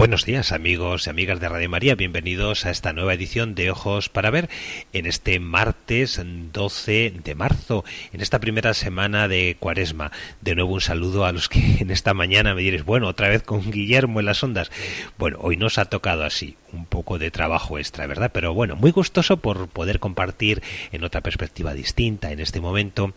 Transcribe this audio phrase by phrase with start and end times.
[0.00, 4.08] Buenos días amigos y amigas de Radio María, bienvenidos a esta nueva edición de Ojos
[4.08, 4.48] para Ver
[4.94, 10.10] en este martes 12 de marzo, en esta primera semana de Cuaresma.
[10.40, 13.42] De nuevo un saludo a los que en esta mañana me diréis, bueno, otra vez
[13.42, 14.70] con Guillermo en las ondas.
[15.18, 18.30] Bueno, hoy nos ha tocado así, un poco de trabajo extra, ¿verdad?
[18.32, 20.62] Pero bueno, muy gustoso por poder compartir
[20.92, 23.12] en otra perspectiva distinta en este momento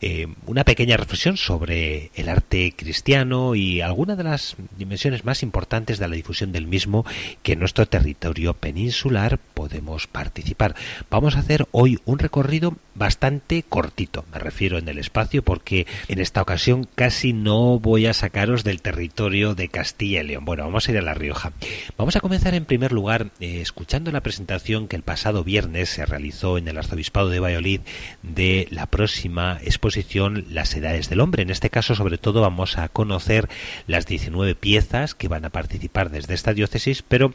[0.00, 5.98] eh, una pequeña reflexión sobre el arte cristiano y alguna de las dimensiones más importantes
[5.98, 7.04] de la difusión del mismo
[7.42, 10.74] que en nuestro territorio peninsular podemos participar.
[11.10, 16.20] Vamos a hacer hoy un recorrido bastante cortito, me refiero en el espacio, porque en
[16.20, 20.44] esta ocasión casi no voy a sacaros del territorio de Castilla y León.
[20.44, 21.52] Bueno, vamos a ir a La Rioja.
[21.96, 26.06] Vamos a comenzar en primer lugar eh, escuchando la presentación que el pasado viernes se
[26.06, 27.80] realizó en el Arzobispado de Valladolid
[28.22, 31.42] de la próxima exposición Las Edades del Hombre.
[31.42, 33.48] En este caso, sobre todo, vamos a conocer
[33.86, 37.34] las 19 piezas que van a participar desde esta diócesis, pero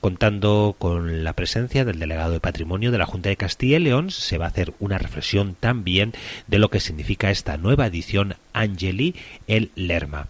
[0.00, 4.10] contando con la presencia del delegado de Patrimonio de la Junta de Castilla y León,
[4.10, 6.12] se va a hacer una reflexión también
[6.46, 9.14] de lo que significa esta nueva edición Angeli
[9.46, 10.28] el Lerma.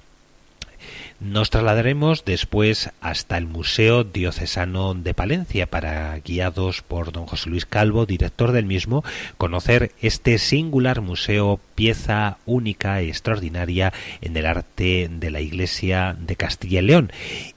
[1.21, 7.67] Nos trasladaremos después hasta el Museo Diocesano de Palencia para, guiados por don José Luis
[7.67, 9.03] Calvo, director del mismo,
[9.37, 16.37] conocer este singular museo, pieza única y extraordinaria en el arte de la Iglesia de
[16.37, 17.11] Castilla y León.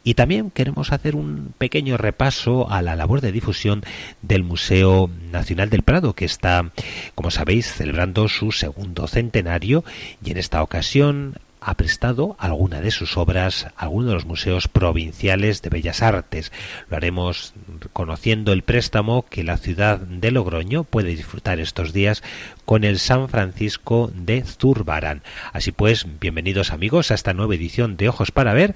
[0.03, 3.83] Y también queremos hacer un pequeño repaso a la labor de difusión
[4.23, 6.71] del Museo Nacional del Prado, que está,
[7.13, 9.83] como sabéis, celebrando su segundo centenario
[10.25, 14.67] y en esta ocasión ha prestado alguna de sus obras a alguno de los museos
[14.67, 16.51] provinciales de bellas artes.
[16.89, 17.53] Lo haremos
[17.93, 22.23] conociendo el préstamo que la ciudad de Logroño puede disfrutar estos días
[22.65, 25.21] con el San Francisco de Zurbarán.
[25.53, 28.75] Así pues, bienvenidos amigos a esta nueva edición de Ojos para Ver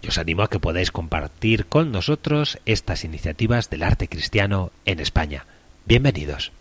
[0.00, 5.00] y os animo a que podáis compartir con nosotros estas iniciativas del arte cristiano en
[5.00, 5.46] España.
[5.84, 6.52] Bienvenidos.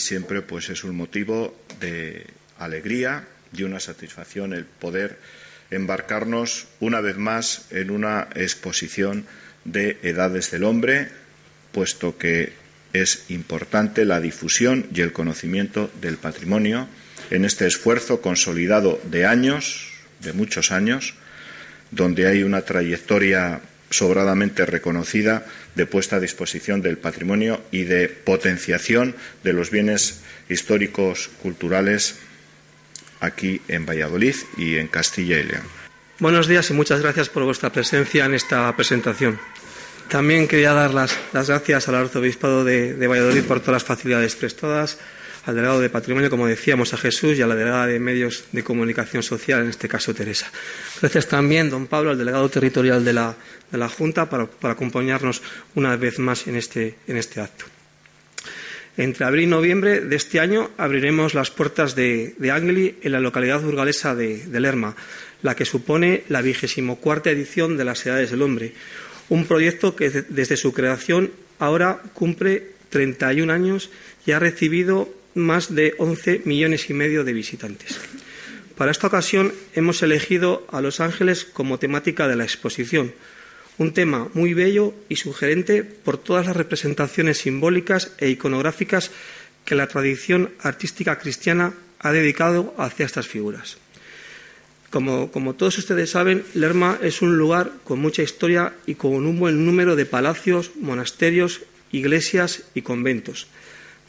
[0.00, 2.26] Siempre pues es un motivo de
[2.58, 5.18] alegría y una satisfacción el poder
[5.70, 9.26] embarcarnos una vez más en una exposición
[9.64, 11.08] de edades del hombre,
[11.72, 12.52] puesto que
[12.92, 16.88] es importante la difusión y el conocimiento del patrimonio.
[17.30, 21.14] En este esfuerzo consolidado de años, de muchos años,
[21.92, 25.44] donde hay una trayectoria sobradamente reconocida
[25.74, 29.14] de puesta a disposición del patrimonio y de potenciación
[29.44, 32.16] de los bienes históricos culturales
[33.20, 35.62] aquí en Valladolid y en Castilla y León.
[36.18, 39.38] Buenos días y muchas gracias por vuestra presencia en esta presentación.
[40.08, 44.98] También quería dar las, gracias al Arzobispado de, de Valladolid por todas las facilidades prestadas
[45.46, 48.62] al delegado de Patrimonio, como decíamos, a Jesús y a la delegada de Medios de
[48.62, 50.50] Comunicación Social, en este caso Teresa.
[51.00, 55.40] Gracias también, don Pablo, al delegado territorial de la, Junta, para, acompañarnos
[55.74, 57.64] una vez más en este, en este acto.
[58.98, 63.20] Entre abril y noviembre de este año abriremos las puertas de, de Angeli en la
[63.20, 64.94] localidad burgalesa de, de, Lerma,
[65.42, 68.74] la que supone la vigésimo cuarta edición de las Edades del Hombre,
[69.30, 73.90] un proyecto que desde su creación ahora cumple 31 años
[74.26, 78.00] y ha recibido más de 11 millones y medio de visitantes.
[78.80, 83.12] Para esta ocasión hemos elegido a Los Ángeles como temática de la exposición,
[83.76, 89.10] un tema muy bello y sugerente por todas las representaciones simbólicas e iconográficas
[89.66, 93.76] que la tradición artística cristiana ha dedicado hacia estas figuras.
[94.88, 95.28] Como,
[95.58, 99.94] todos ustedes saben, Lerma es un lugar con mucha historia y con un buen número
[99.94, 101.60] de palacios, monasterios,
[101.92, 103.46] iglesias y conventos.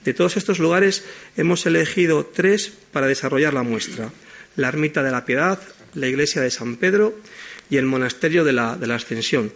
[0.06, 1.03] De todos estos lugares
[1.35, 4.13] hemos elegido tres para desarrollar la muestra.
[4.56, 5.59] La Ermita de la Piedad,
[5.95, 7.18] la Iglesia de San Pedro
[7.69, 9.51] y el Monasterio de la, Ascensión.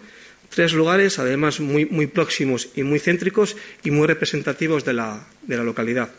[0.49, 6.09] Tres lugares, además, muy, próximos y muy céntricos y muy representativos de la, localidad.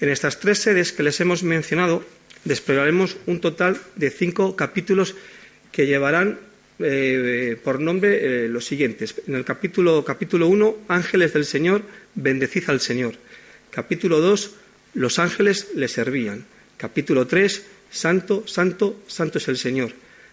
[0.00, 2.04] En estas tres sedes que les hemos mencionado,
[2.44, 5.14] desplegaremos un total de cinco capítulos
[5.70, 6.38] que llevarán
[6.80, 9.14] eh, por nombre eh, los siguientes.
[9.26, 11.82] En el capítulo, capítulo 1, Ángeles del Señor,
[12.14, 13.14] bendecid al Señor.
[13.70, 14.54] Capítulo 2,
[14.94, 16.44] Los ángeles le servían.
[16.76, 19.92] Capítulo 3, Santo, Santo, Santo es el Señor.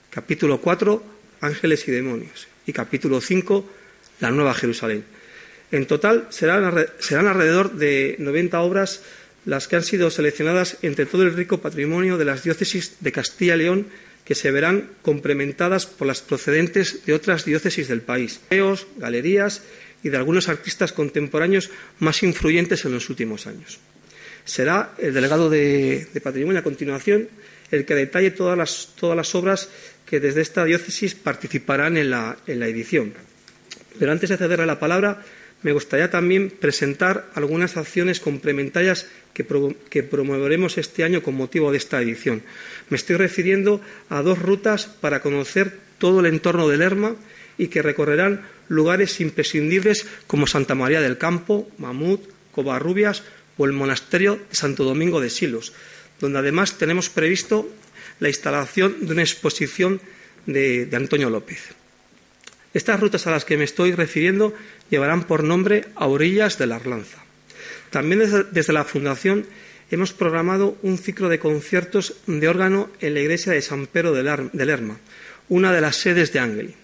[0.10, 1.04] Capítulo 4,
[1.42, 2.48] Ángeles y demonios.
[2.66, 3.70] Y capítulo 5,
[4.22, 5.04] la Nueva Jerusalén.
[5.72, 9.04] En total serán, alrededor de 90 obras
[9.46, 13.56] las que han sido seleccionadas entre todo el rico patrimonio de las diócesis de Castilla
[13.56, 13.88] y León
[14.26, 19.64] que se verán complementadas por las procedentes de otras diócesis del país, museos, galerías
[20.04, 21.70] y de algunos artistas contemporáneos
[22.00, 23.80] más influyentes en los últimos años.
[24.50, 27.30] Será el delegado de, Patrimonio a continuación
[27.70, 29.70] el que detalle todas las, todas las, obras
[30.08, 33.14] que desde esta diócesis participarán en la, en la edición.
[34.00, 35.24] Pero antes de cederle la palabra,
[35.62, 39.06] me gustaría también presentar algunas acciones complementarias
[39.36, 39.44] que,
[40.02, 42.42] promoveremos este año con motivo de esta edición.
[42.90, 47.16] Me estoy refiriendo a dos rutas para conocer todo el entorno del Lerma
[47.60, 53.22] y que recorrerán lugares imprescindibles como Santa María del Campo, Mamut, Covarrubias
[53.60, 55.74] o el Monasterio de Santo Domingo de Silos,
[56.20, 57.70] donde además tenemos previsto
[58.20, 60.02] la instalación de una exposición
[60.48, 61.76] de Antonio López.
[62.74, 64.54] Estas rutas a las que me estoy refiriendo
[64.90, 67.18] llevarán por nombre A orillas de la Arlanza.
[67.90, 68.20] También
[68.52, 69.46] desde, la Fundación
[69.90, 74.66] hemos programado un ciclo de conciertos de órgano en la iglesia de San Pedro de
[74.66, 75.00] Lerma,
[75.50, 76.76] una de las sedes de Ángeli.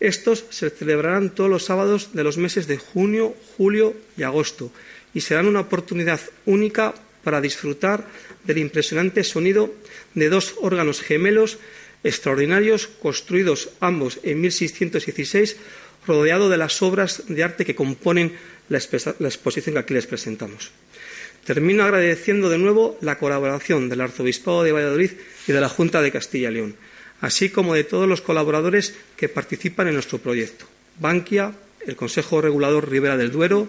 [0.00, 4.72] Estos se celebrarán todos los sábados de los meses de junio, julio y agosto
[5.14, 8.06] y serán una oportunidad única para disfrutar
[8.44, 9.72] del impresionante sonido
[10.14, 11.58] de dos órganos gemelos
[12.04, 15.56] extraordinarios, construidos ambos en 1616,
[16.06, 18.36] rodeado de las obras de arte que componen
[18.68, 20.70] la, exposición que aquí les presentamos.
[21.44, 25.12] Termino agradeciendo de nuevo la colaboración del Arzobispado de Valladolid
[25.48, 26.76] y de la Junta de Castilla y León,
[27.20, 30.66] así como de todos los colaboradores que participan en nuestro proyecto.
[31.00, 31.52] Bankia,
[31.86, 33.68] el Consejo Regulador Ribera del Duero,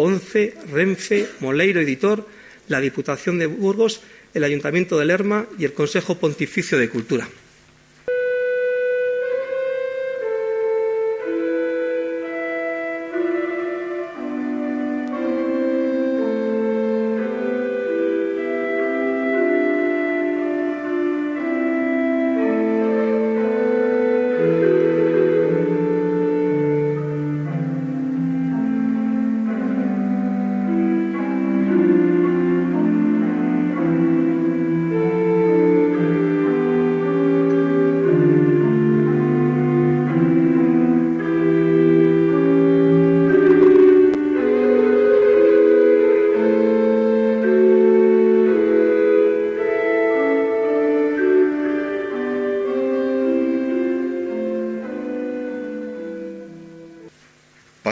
[0.00, 2.26] ONCE, Renfe, Moleiro Editor,
[2.68, 4.00] la Diputación de Burgos,
[4.34, 7.28] el Ayuntamiento de Lerma y el Consejo Pontificio de Cultura.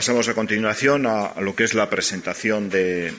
[0.09, 3.13] Pasamos a continuación a lo que es la presentación de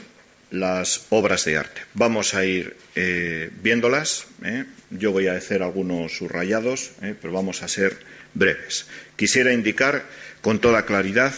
[0.49, 1.81] las obras de arte.
[1.93, 4.25] Vamos a ir eh, viéndolas.
[4.43, 4.65] ¿eh?
[4.89, 7.13] Yo voy a hacer algunos subrayados, ¿eh?
[7.21, 7.95] pero vamos a ser
[8.33, 8.87] breves.
[9.17, 10.03] Quisiera indicar
[10.41, 11.31] con toda claridad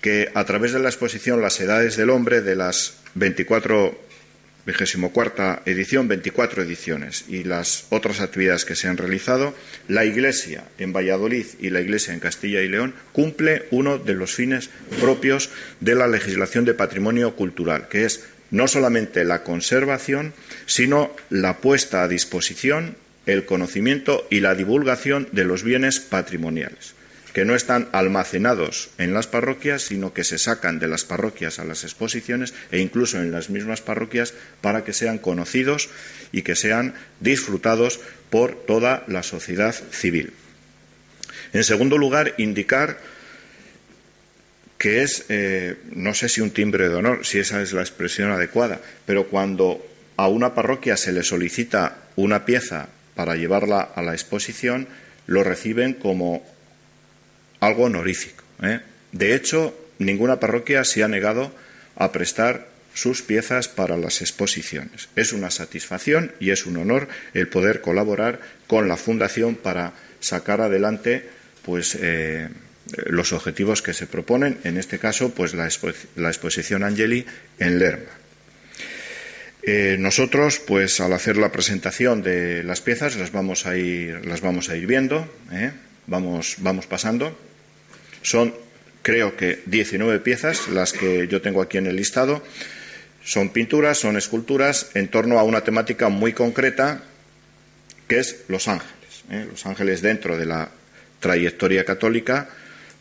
[0.00, 4.05] que a través de la exposición Las Edades del Hombre de las 24
[5.12, 7.24] cuarta edición, 24 ediciones.
[7.28, 9.54] Y las otras actividades que se han realizado,
[9.86, 14.34] la Iglesia en Valladolid y la Iglesia en Castilla y León cumple uno de los
[14.34, 14.70] fines
[15.00, 20.34] propios de la legislación de patrimonio cultural, que es no solamente la conservación,
[20.66, 22.96] sino la puesta a disposición,
[23.26, 26.96] el conocimiento y la divulgación de los bienes patrimoniales
[27.36, 31.66] que no están almacenados en las parroquias, sino que se sacan de las parroquias a
[31.66, 35.90] las exposiciones e incluso en las mismas parroquias para que sean conocidos
[36.32, 38.00] y que sean disfrutados
[38.30, 40.32] por toda la sociedad civil.
[41.52, 43.00] En segundo lugar, indicar
[44.78, 48.30] que es, eh, no sé si un timbre de honor, si esa es la expresión
[48.30, 54.14] adecuada, pero cuando a una parroquia se le solicita una pieza para llevarla a la
[54.14, 54.88] exposición,
[55.26, 56.55] lo reciben como
[57.66, 58.44] algo honorífico.
[58.62, 58.80] ¿eh?
[59.12, 61.52] De hecho, ninguna parroquia se ha negado
[61.96, 65.08] a prestar sus piezas para las exposiciones.
[65.16, 70.62] Es una satisfacción y es un honor el poder colaborar con la Fundación para sacar
[70.62, 71.28] adelante
[71.62, 72.48] pues, eh,
[73.06, 77.26] los objetivos que se proponen, en este caso, pues la, exposición Angeli
[77.58, 78.10] en Lerma.
[79.62, 84.40] Eh, nosotros, pues al hacer la presentación de las piezas, las vamos a ir, las
[84.40, 85.28] vamos a ir viendo,
[86.06, 87.36] vamos, vamos pasando.
[88.26, 88.52] Son,
[89.02, 92.42] creo que, 19 piezas las que yo tengo aquí en el listado.
[93.22, 97.02] Son pinturas, son esculturas en torno a una temática muy concreta
[98.08, 99.22] que es los ángeles.
[99.30, 99.46] ¿eh?
[99.48, 100.70] Los ángeles dentro de la
[101.20, 102.48] trayectoria católica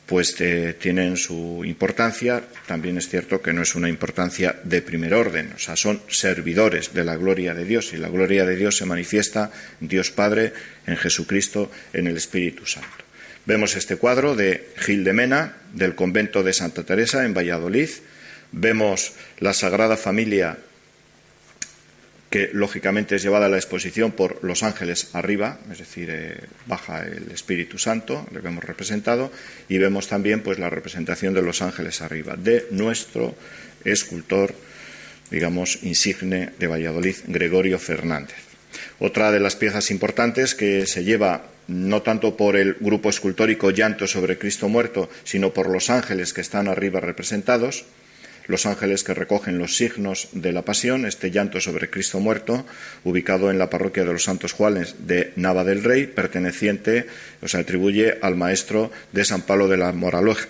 [0.05, 2.43] pues eh, tienen su importancia.
[2.67, 6.93] También es cierto que no es una importancia de primer orden, o sea, son servidores
[6.93, 9.49] de la gloria de Dios y la gloria de Dios se manifiesta
[9.81, 10.53] en Dios Padre,
[10.85, 13.04] en Jesucristo, en el Espíritu Santo.
[13.45, 17.89] Vemos este cuadro de Gil de Mena, del convento de Santa Teresa en Valladolid.
[18.51, 20.57] Vemos la Sagrada Familia
[22.31, 27.03] que lógicamente es llevada a la exposición por los ángeles arriba, es decir, eh, baja
[27.05, 29.31] el Espíritu Santo, le vemos representado,
[29.69, 33.35] y vemos también pues la representación de los ángeles arriba, de nuestro
[33.85, 34.53] escultor,
[35.31, 38.35] digamos, insigne de Valladolid, Gregorio Fernández.
[38.99, 44.07] Otra de las piezas importantes que se lleva no tanto por el grupo escultórico Llanto
[44.07, 47.85] sobre Cristo muerto, sino por los ángeles que están arriba representados,
[48.47, 52.65] los ángeles que recogen los signos de la pasión, este llanto sobre Cristo muerto,
[53.03, 57.07] ubicado en la parroquia de los Santos Juanes de Nava del Rey, perteneciente,
[57.41, 59.93] o se atribuye al maestro de San Pablo de la,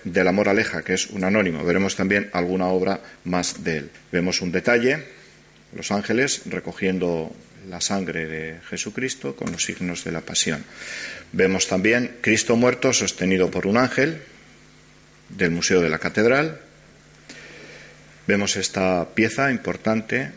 [0.03, 1.63] de la Moraleja, que es un anónimo.
[1.63, 3.89] Veremos también alguna obra más de él.
[4.11, 5.03] Vemos un detalle,
[5.75, 7.31] los ángeles recogiendo
[7.69, 10.63] la sangre de Jesucristo con los signos de la pasión.
[11.31, 14.21] Vemos también Cristo muerto sostenido por un ángel
[15.29, 16.61] del Museo de la Catedral,
[18.27, 20.31] Vemos esta pieza importante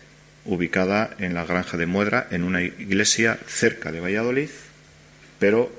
[0.45, 4.51] ubicada en la granja de Muedra, en una iglesia cerca de Valladolid,
[5.39, 5.73] pero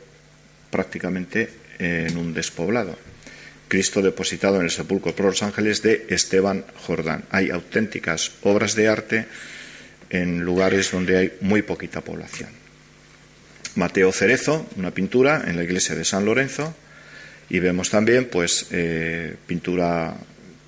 [0.72, 2.98] prácticamente en un despoblado.
[3.68, 7.25] Cristo depositado en el sepulcro por los ángeles de Esteban Jordán.
[7.29, 9.25] Hay auténticas obras de arte
[10.10, 12.50] en lugares donde hay muy poquita población.
[13.75, 16.75] Mateo Cerezo, una pintura en la iglesia de San Lorenzo,
[17.50, 20.16] y vemos también pues eh, pintura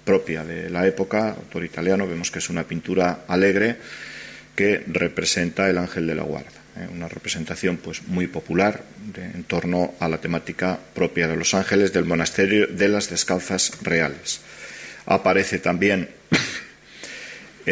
[0.04, 3.78] propia de la época, autor italiano, vemos que es una pintura alegre
[4.56, 6.62] que representa el ángel de la guarda.
[6.78, 6.88] ¿eh?
[6.92, 8.84] una representación pues muy popular
[9.16, 14.42] en torno a la temática propia de los ángeles del monasterio de las descalzas reales.
[15.06, 16.10] Aparece también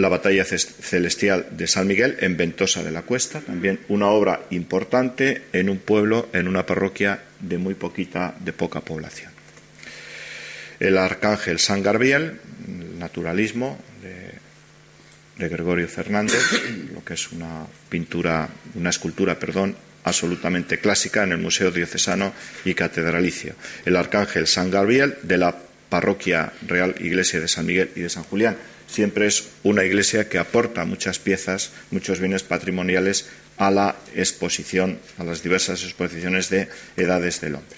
[0.00, 5.42] la batalla celestial de San Miguel en Ventosa de la Cuesta, también una obra importante
[5.52, 9.30] en un pueblo, en una parroquia de muy poquita, de poca población
[10.80, 16.42] el arcángel San Gabriel, el naturalismo de, Gregorio Fernández,
[16.94, 22.32] lo que es una pintura, una escultura, perdón, absolutamente clásica en el Museo Diocesano
[22.64, 23.54] y Catedralicio.
[23.86, 25.56] El arcángel San Gabriel de la
[25.88, 28.56] parroquia Real Iglesia de San Miguel y de San Julián.
[28.90, 35.24] Siempre es una iglesia que aporta muchas piezas, muchos bienes patrimoniales a la exposición, a
[35.24, 37.76] las diversas exposiciones de edades del hombre.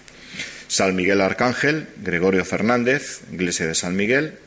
[0.69, 4.39] San Miguel Arcángel, Gregorio Fernández, Iglesia de San Miguel,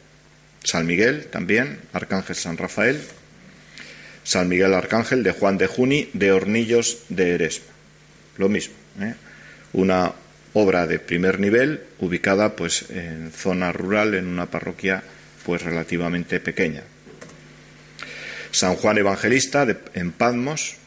[0.64, 3.00] San Miguel también, Arcángel San Rafael,
[4.24, 7.72] San Miguel Arcángel de Juan de Juni, de Hornillos de Eresma.
[8.38, 9.14] Lo mismo, ¿eh?
[9.74, 10.14] una
[10.54, 15.04] obra de primer nivel ubicada pues en zona rural en una parroquia
[15.46, 16.84] pues relativamente pequeña.
[18.52, 20.78] San Juan Evangelista en Padmos,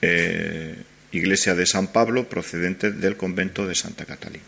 [0.00, 0.76] eh,
[1.12, 4.44] iglesia de San Pablo procedente del convento de Santa Catalina.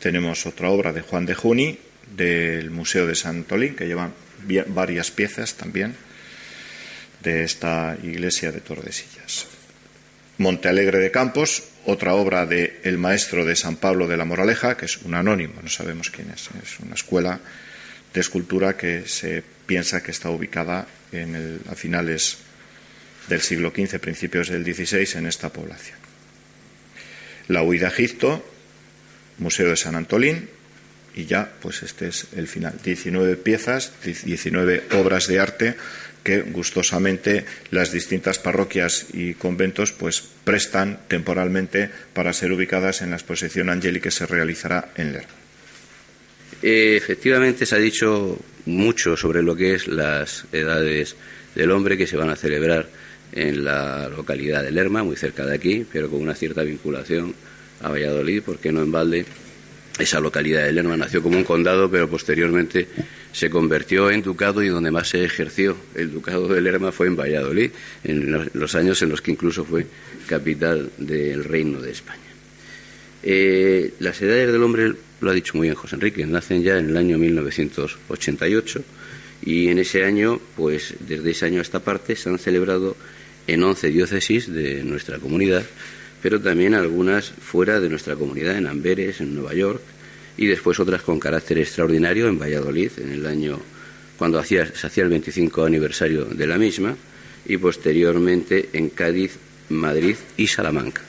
[0.00, 1.78] Tenemos otra obra de Juan de Juni
[2.16, 4.10] del Museo de San Tolín que lleva
[4.68, 5.94] varias piezas también
[7.22, 9.53] de esta iglesia de Tordesillas.
[10.38, 14.76] Monte Alegre de Campos, otra obra de el maestro de San Pablo de la Moraleja,
[14.76, 17.40] que es un anónimo, no sabemos quién es, es una escuela
[18.12, 22.38] de escultura que se piensa que está ubicada en el, a finales
[23.28, 25.98] del siglo XV, principios del XVI, en esta población.
[27.48, 28.44] La huida a Egipto,
[29.38, 30.48] Museo de San Antolín,
[31.14, 32.74] y ya, pues este es el final.
[32.82, 35.76] 19 piezas, 19 obras de arte
[36.24, 43.16] que gustosamente las distintas parroquias y conventos pues prestan temporalmente para ser ubicadas en la
[43.16, 45.28] exposición angélica que se realizará en Lerma.
[46.62, 51.14] Efectivamente se ha dicho mucho sobre lo que es las edades
[51.54, 52.88] del hombre que se van a celebrar
[53.32, 57.34] en la localidad de Lerma, muy cerca de aquí, pero con una cierta vinculación
[57.82, 59.26] a Valladolid, porque no en balde
[59.98, 62.88] esa localidad de Lerma nació como un condado, pero posteriormente
[63.34, 67.16] se convirtió en ducado y donde más se ejerció el ducado de Lerma fue en
[67.16, 67.72] Valladolid,
[68.04, 69.88] en los años en los que incluso fue
[70.28, 72.20] capital del Reino de España.
[73.24, 76.90] Eh, las edades del hombre, lo ha dicho muy bien José Enrique, nacen ya en
[76.90, 78.84] el año 1988
[79.42, 82.96] y en ese año, pues desde ese año a esta parte, se han celebrado
[83.48, 85.64] en 11 diócesis de nuestra comunidad,
[86.22, 89.82] pero también algunas fuera de nuestra comunidad, en Amberes, en Nueva York,
[90.36, 93.60] y después otras con carácter extraordinario en Valladolid, en el año
[94.16, 96.96] cuando hacía, se hacía el 25 aniversario de la misma,
[97.46, 99.36] y posteriormente en Cádiz,
[99.68, 101.02] Madrid y Salamanca.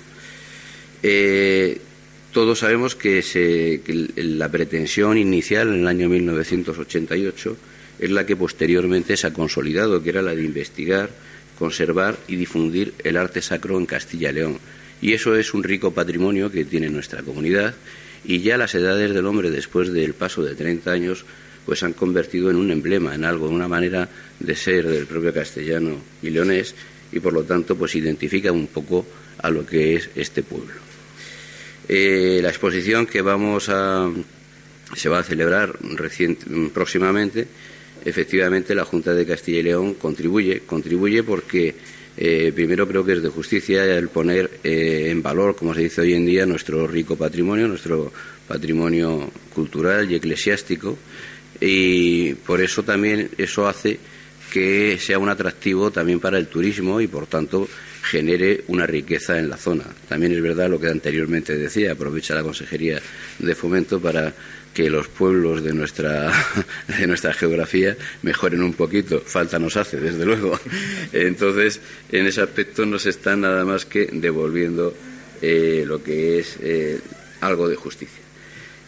[1.03, 1.79] Eh,
[2.33, 3.79] todos sabemos que,
[4.17, 7.57] la pretensión inicial en el año 1988
[7.99, 11.09] es la que posteriormente se ha consolidado, que era la de investigar,
[11.57, 14.59] conservar y difundir el arte sacro en Castilla y León.
[15.01, 17.75] Y eso es un rico patrimonio que tiene nuestra comunidad
[18.27, 21.25] y ya las edades del hombre después del paso de 30 años
[21.65, 24.07] pues han convertido en un emblema, en algo, en una manera
[24.39, 26.75] de ser del propio castellano y leonés
[27.11, 29.05] y por lo tanto pues identifica un poco
[29.39, 30.73] a lo que es este pueblo.
[31.87, 34.09] Eh, la exposición que vamos a
[34.95, 35.73] se va a celebrar
[36.73, 37.47] próximamente,
[38.03, 41.75] efectivamente la Junta de Castilla y León contribuye, contribuye porque
[42.17, 46.01] eh, primero creo que es de justicia el poner eh, en valor, como se dice
[46.01, 48.11] hoy en día, nuestro rico patrimonio, nuestro
[48.47, 50.97] patrimonio cultural y eclesiástico,
[51.59, 53.99] y por eso también eso hace
[54.51, 57.67] que sea un atractivo también para el turismo y por tanto
[58.01, 59.83] genere una riqueza en la zona.
[60.07, 63.01] También es verdad lo que anteriormente decía, aprovecha la Consejería
[63.39, 64.33] de Fomento para
[64.75, 66.29] que los pueblos de nuestra,
[66.99, 69.21] de nuestra geografía mejoren un poquito.
[69.21, 70.59] Falta nos hace, desde luego.
[71.13, 71.79] Entonces,
[72.11, 74.93] en ese aspecto nos están nada más que devolviendo
[75.41, 76.99] eh, lo que es eh,
[77.39, 78.21] algo de justicia.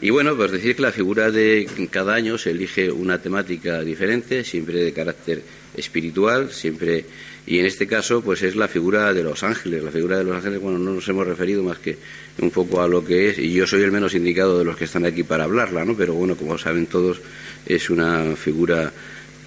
[0.02, 4.44] Y bueno, pues decir que la figura de cada año se elige una temática diferente,
[4.44, 5.42] siempre de carácter
[5.76, 7.06] espiritual, siempre
[7.48, 10.36] y en este caso pues es la figura de los ángeles, la figura de los
[10.36, 11.98] ángeles, bueno, no nos hemos referido más que
[12.40, 14.84] un poco a lo que es y yo soy el menos indicado de los que
[14.84, 15.96] están aquí para hablarla, ¿no?
[15.96, 17.22] Pero bueno, como saben todos,
[17.66, 18.92] es una figura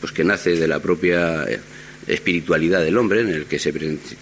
[0.00, 1.60] pues que nace de la propia eh,
[2.06, 3.72] espiritualidad del hombre, en el que se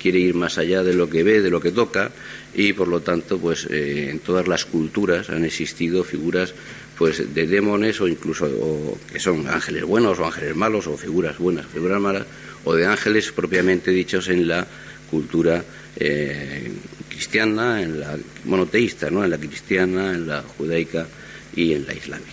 [0.00, 2.10] quiere ir más allá de lo que ve, de lo que toca,
[2.54, 6.52] y por lo tanto, pues eh, en todas las culturas han existido figuras
[6.98, 11.66] pues de demones o incluso que son ángeles buenos o ángeles malos o figuras buenas,
[11.66, 12.26] figuras malas,
[12.64, 14.66] o de ángeles propiamente dichos en la
[15.10, 15.64] cultura
[15.96, 16.70] eh,
[17.08, 19.24] cristiana, en la monoteísta, ¿no?
[19.24, 21.06] en la cristiana, en la judaica
[21.54, 22.32] y en la islámica.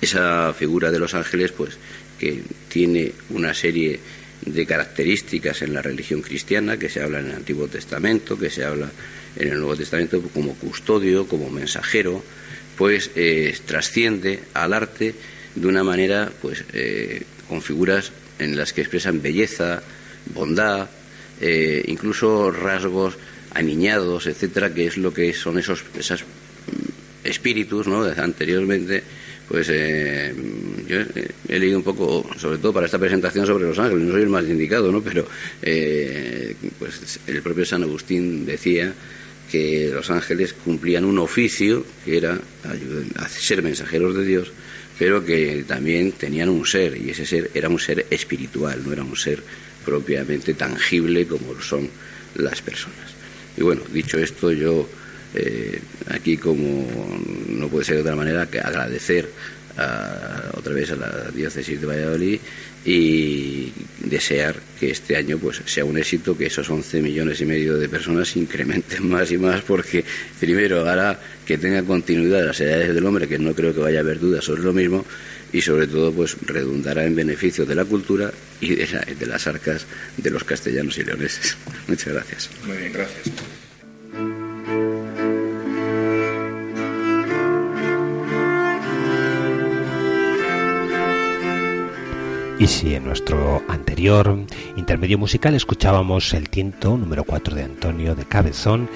[0.00, 1.76] Esa figura de los ángeles, pues,
[2.18, 4.00] que tiene una serie
[4.44, 8.64] de características en la religión cristiana, que se habla en el Antiguo Testamento, que se
[8.64, 8.90] habla
[9.36, 12.22] en el Nuevo Testamento como custodio, como mensajero,
[12.76, 15.14] pues eh, trasciende al arte
[15.54, 19.82] de una manera, pues, eh, con figuras en las que expresan belleza,
[20.34, 20.88] bondad,
[21.40, 23.16] eh, incluso rasgos
[23.52, 26.24] aniñados, etcétera, que es lo que son esos, esos
[27.22, 28.02] espíritus, ¿no?
[28.16, 29.02] Anteriormente
[29.48, 30.34] pues eh,
[30.86, 30.98] yo
[31.48, 34.28] he leído un poco, sobre todo para esta presentación sobre los ángeles, no soy el
[34.28, 35.02] más indicado, ¿no?
[35.02, 35.26] pero
[35.62, 38.92] eh, pues el propio San Agustín decía
[39.50, 42.38] que los ángeles cumplían un oficio que era
[43.28, 44.52] ser mensajeros de Dios,
[44.98, 49.02] pero que también tenían un ser, y ese ser era un ser espiritual, no era
[49.02, 49.42] un ser
[49.84, 51.88] propiamente tangible como son
[52.36, 53.14] las personas.
[53.56, 54.88] Y bueno, dicho esto, yo
[55.34, 56.86] eh, aquí como
[57.48, 59.28] no puede ser de otra manera que agradecer
[60.56, 62.38] otra vez a la diócesis de Valladolid
[62.84, 67.78] y desear que este año pues sea un éxito, que esos 11 millones y medio
[67.78, 70.04] de personas incrementen más y más, porque
[70.38, 74.02] primero hará que tenga continuidad las edades del hombre, que no creo que vaya a
[74.02, 75.04] haber dudas sobre lo mismo,
[75.52, 78.86] y sobre todo pues redundará en beneficio de la cultura y de,
[79.18, 81.56] de las arcas de los castellanos y leoneses.
[81.88, 82.50] Muchas gracias.
[82.66, 83.30] Muy bien, gracias.
[92.58, 94.38] Y si en nuestro anterior
[94.76, 98.88] intermedio musical escuchábamos el tiento número 4 de Antonio de Cabezón,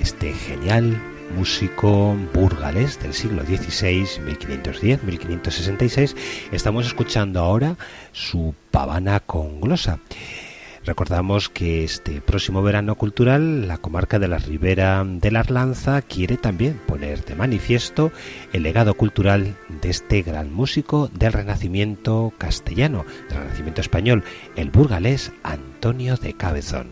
[0.00, 1.00] este genial
[1.36, 6.16] músico burgalés del siglo XVI, 1510-1566,
[6.50, 7.76] estamos escuchando ahora
[8.12, 10.00] su pavana con glosa.
[10.84, 16.36] Recordamos que este próximo verano cultural la comarca de la Ribera de la Arlanza quiere
[16.36, 18.12] también poner de manifiesto
[18.52, 24.24] el legado cultural de este gran músico del Renacimiento castellano, del Renacimiento español,
[24.56, 26.88] el burgalés Antonio de Cabezón.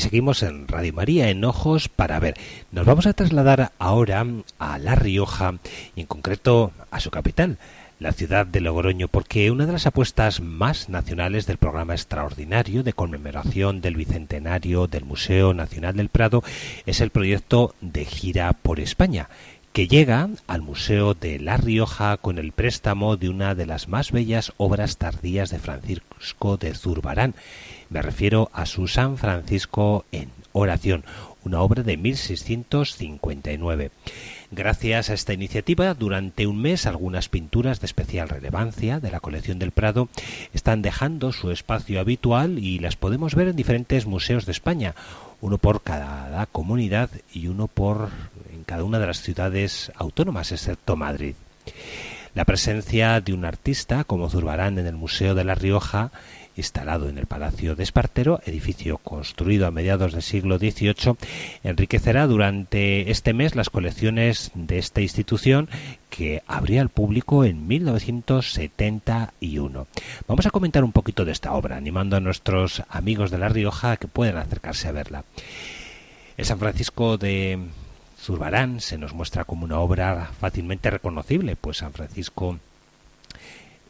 [0.00, 2.34] Seguimos en Radio María en Ojos para ver.
[2.72, 4.26] Nos vamos a trasladar ahora
[4.58, 5.54] a La Rioja
[5.96, 7.58] y en concreto a su capital,
[7.98, 12.92] la ciudad de Logroño, porque una de las apuestas más nacionales del programa extraordinario de
[12.92, 16.44] conmemoración del Bicentenario del Museo Nacional del Prado
[16.86, 19.28] es el proyecto de gira por España,
[19.72, 24.12] que llega al Museo de La Rioja con el préstamo de una de las más
[24.12, 27.34] bellas obras tardías de Francisco de Zurbarán.
[27.90, 31.04] Me refiero a su San Francisco en oración,
[31.42, 33.90] una obra de 1659.
[34.50, 39.58] Gracias a esta iniciativa, durante un mes algunas pinturas de especial relevancia de la colección
[39.58, 40.08] del Prado
[40.52, 44.94] están dejando su espacio habitual y las podemos ver en diferentes museos de España,
[45.40, 48.10] uno por cada comunidad y uno por
[48.52, 51.34] en cada una de las ciudades autónomas, excepto Madrid.
[52.34, 56.12] La presencia de un artista como Zurbarán en el Museo de La Rioja
[56.58, 61.16] instalado en el Palacio de Espartero, edificio construido a mediados del siglo XVIII,
[61.62, 65.70] enriquecerá durante este mes las colecciones de esta institución
[66.10, 69.86] que abría al público en 1971.
[70.26, 73.92] Vamos a comentar un poquito de esta obra, animando a nuestros amigos de La Rioja
[73.92, 75.24] a que puedan acercarse a verla.
[76.36, 77.58] El San Francisco de
[78.20, 82.58] Zurbarán se nos muestra como una obra fácilmente reconocible, pues San Francisco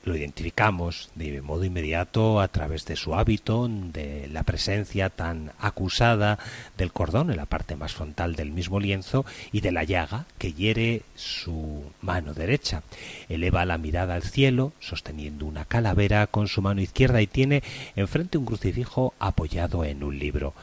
[0.05, 6.39] lo identificamos de modo inmediato a través de su hábito, de la presencia tan acusada
[6.77, 10.53] del cordón en la parte más frontal del mismo lienzo y de la llaga que
[10.53, 12.83] hiere su mano derecha.
[13.29, 17.63] Eleva la mirada al cielo, sosteniendo una calavera con su mano izquierda y tiene
[17.97, 20.55] enfrente un crucifijo apoyado en un libro.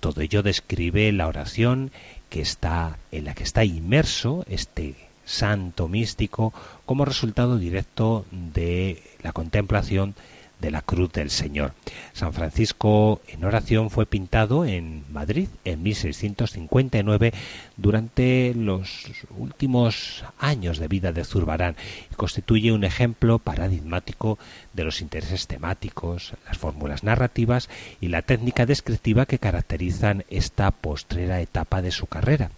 [0.00, 1.90] Todo ello describe la oración
[2.28, 6.54] que está en la que está inmerso este santo místico
[6.86, 10.14] como resultado directo de la contemplación
[10.60, 11.74] de la cruz del Señor.
[12.12, 17.32] San Francisco en oración fue pintado en Madrid en 1659
[17.76, 19.04] durante los
[19.36, 21.76] últimos años de vida de Zurbarán
[22.10, 24.38] y constituye un ejemplo paradigmático
[24.72, 27.68] de los intereses temáticos, las fórmulas narrativas
[28.00, 32.50] y la técnica descriptiva que caracterizan esta postrera etapa de su carrera.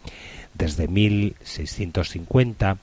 [0.54, 2.78] Desde 1650,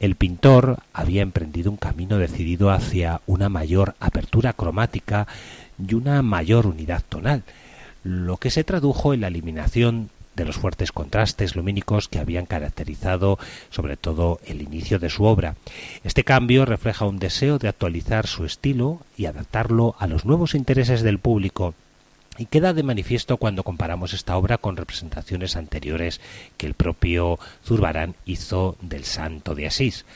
[0.00, 5.26] el pintor había emprendido un camino decidido hacia una mayor apertura cromática
[5.84, 7.42] y una mayor unidad tonal,
[8.04, 13.38] lo que se tradujo en la eliminación de los fuertes contrastes lumínicos que habían caracterizado
[13.70, 15.56] sobre todo el inicio de su obra.
[16.04, 21.02] Este cambio refleja un deseo de actualizar su estilo y adaptarlo a los nuevos intereses
[21.02, 21.74] del público
[22.38, 26.20] y queda de manifiesto cuando comparamos esta obra con representaciones anteriores
[26.56, 30.06] que el propio Zurbarán hizo del Santo de Asís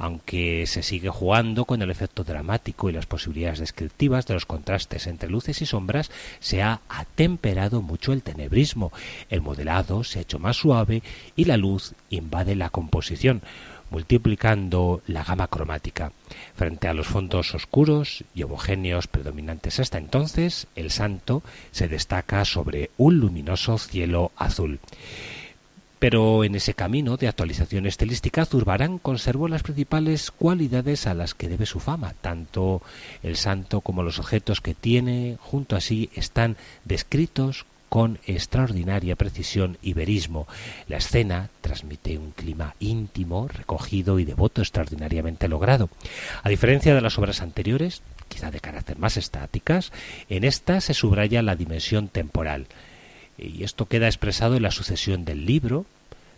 [0.00, 5.06] aunque se sigue jugando con el efecto dramático y las posibilidades descriptivas de los contrastes
[5.06, 8.92] entre luces y sombras, se ha atemperado mucho el tenebrismo,
[9.28, 11.02] el modelado se ha hecho más suave
[11.36, 13.42] y la luz invade la composición,
[13.90, 16.12] multiplicando la gama cromática.
[16.54, 22.90] Frente a los fondos oscuros y homogéneos predominantes hasta entonces, el santo se destaca sobre
[22.96, 24.80] un luminoso cielo azul.
[26.00, 31.50] Pero en ese camino de actualización estilística, Zurbarán conservó las principales cualidades a las que
[31.50, 32.14] debe su fama.
[32.22, 32.80] Tanto
[33.22, 39.76] el santo como los objetos que tiene junto a sí están descritos con extraordinaria precisión
[39.82, 40.46] y verismo.
[40.88, 45.90] La escena transmite un clima íntimo, recogido y devoto extraordinariamente logrado.
[46.42, 49.92] A diferencia de las obras anteriores, quizá de carácter más estáticas,
[50.28, 52.68] en esta se subraya la dimensión temporal.
[53.36, 55.84] Y esto queda expresado en la sucesión del libro,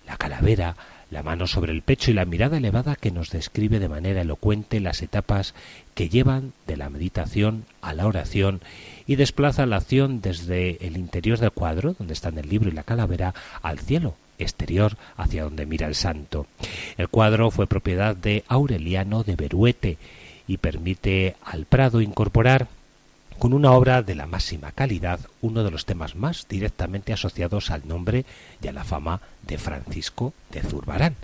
[0.06, 0.76] la calavera,
[1.12, 4.80] la mano sobre el pecho y la mirada elevada que nos describe de manera elocuente
[4.80, 5.54] las etapas
[5.94, 8.62] que llevan de la meditación a la oración
[9.06, 12.82] y desplaza la acción desde el interior del cuadro, donde están el libro y la
[12.82, 16.46] calavera, al cielo exterior hacia donde mira el santo.
[16.96, 19.98] El cuadro fue propiedad de Aureliano de Beruete
[20.48, 22.68] y permite al Prado incorporar
[23.42, 27.88] con una obra de la máxima calidad, uno de los temas más directamente asociados al
[27.88, 28.24] nombre
[28.62, 31.16] y a la fama de Francisco de Zurbarán.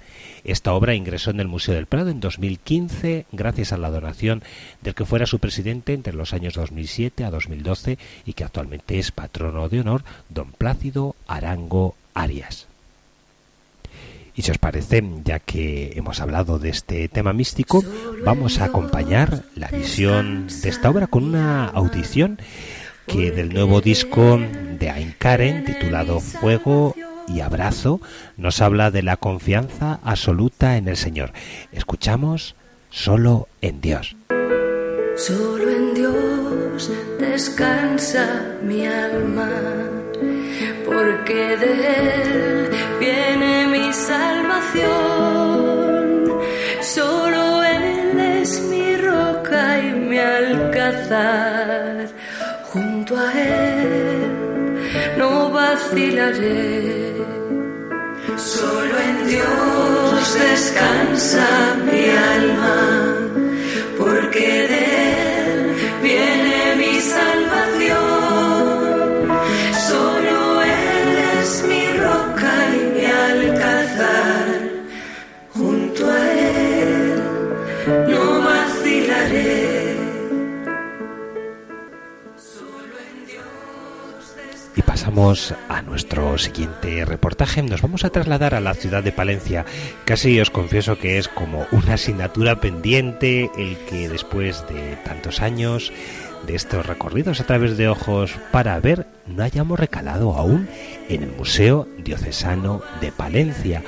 [0.42, 4.42] Esta obra ingresó en el Museo del Prado en 2015 gracias a la donación
[4.82, 9.12] del que fuera su presidente entre los años 2007 a 2012 y que actualmente es
[9.12, 12.66] patrono de honor, don Plácido Arango Arias.
[14.38, 17.82] Y si os parece, ya que hemos hablado de este tema místico,
[18.24, 22.38] vamos a acompañar la visión de esta obra con una audición
[23.08, 24.38] que del nuevo disco
[24.78, 26.94] de Ain Karen titulado Fuego
[27.26, 28.00] y Abrazo
[28.36, 31.32] nos habla de la confianza absoluta en el Señor.
[31.72, 32.54] Escuchamos
[32.90, 34.14] solo en Dios.
[35.16, 39.50] Solo en Dios descansa mi alma,
[40.86, 42.70] porque de Él
[43.00, 43.67] viene
[46.80, 52.06] Solo Él es mi roca y mi alcázar.
[52.72, 54.28] Junto a Él
[55.16, 57.14] no vacilaré.
[58.36, 61.46] Solo en Dios descansa
[61.86, 62.04] mi
[62.36, 62.76] alma,
[63.98, 64.77] porque de
[85.08, 87.62] pasamos a nuestro siguiente reportaje.
[87.62, 89.64] Nos vamos a trasladar a la ciudad de Palencia.
[90.04, 95.94] Casi os confieso que es como una asignatura pendiente el que después de tantos años
[96.46, 100.68] de estos recorridos a través de ojos para ver no hayamos recalado aún
[101.08, 103.82] en el Museo Diocesano de Palencia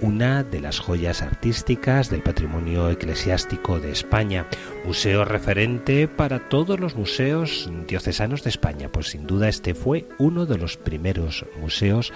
[0.00, 4.46] una de las joyas artísticas del patrimonio eclesiástico de España,
[4.84, 10.46] museo referente para todos los museos diocesanos de España, pues sin duda este fue uno
[10.46, 12.12] de los primeros museos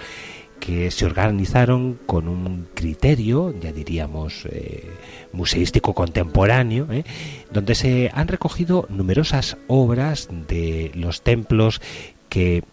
[0.59, 4.89] que se organizaron con un criterio, ya diríamos, eh,
[5.33, 7.03] museístico contemporáneo, ¿eh?
[7.51, 11.81] donde se han recogido numerosas obras de los templos
[12.29, 12.63] que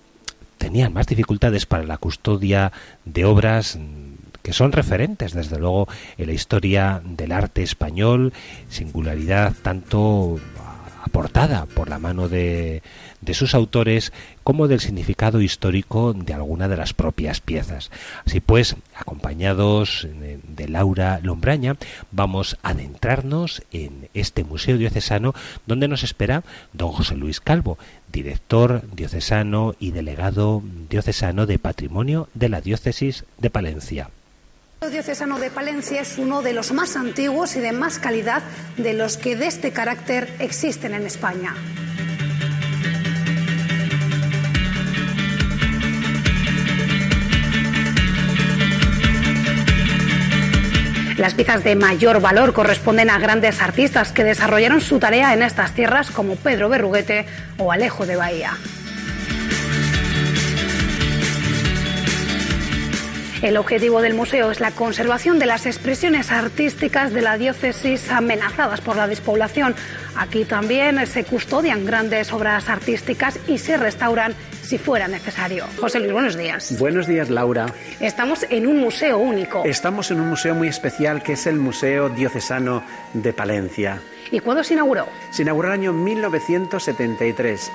[0.59, 2.71] tenían más dificultades para la custodia
[3.05, 3.77] de obras
[4.43, 8.33] que son referentes, desde luego, en la historia del arte español,
[8.69, 10.39] singularidad tanto
[11.03, 12.83] aportada por la mano de,
[13.21, 17.91] de sus autores como del significado histórico de alguna de las propias piezas.
[18.27, 21.77] Así pues, acompañados de Laura Lombraña,
[22.11, 25.35] vamos a adentrarnos en este Museo Diocesano
[25.67, 27.79] donde nos espera don José Luis Calvo,
[28.13, 34.11] director diocesano y delegado diocesano de Patrimonio de la Diócesis de Palencia.
[34.83, 38.43] El diocesano de Palencia es uno de los más antiguos y de más calidad
[38.79, 41.55] de los que de este carácter existen en España.
[51.19, 55.75] Las piezas de mayor valor corresponden a grandes artistas que desarrollaron su tarea en estas
[55.75, 57.27] tierras como Pedro Berruguete
[57.59, 58.57] o Alejo de Bahía.
[63.43, 68.83] El objetivo del museo es la conservación de las expresiones artísticas de la diócesis amenazadas
[68.83, 69.75] por la despoblación.
[70.15, 75.65] Aquí también se custodian grandes obras artísticas y se restauran si fuera necesario.
[75.81, 76.79] José Luis, buenos días.
[76.79, 77.73] Buenos días, Laura.
[77.99, 79.65] Estamos en un museo único.
[79.65, 82.83] Estamos en un museo muy especial que es el Museo Diocesano
[83.15, 84.03] de Palencia.
[84.31, 85.07] ¿Y cuándo se inauguró?
[85.31, 87.73] Se inauguró en el año 1973.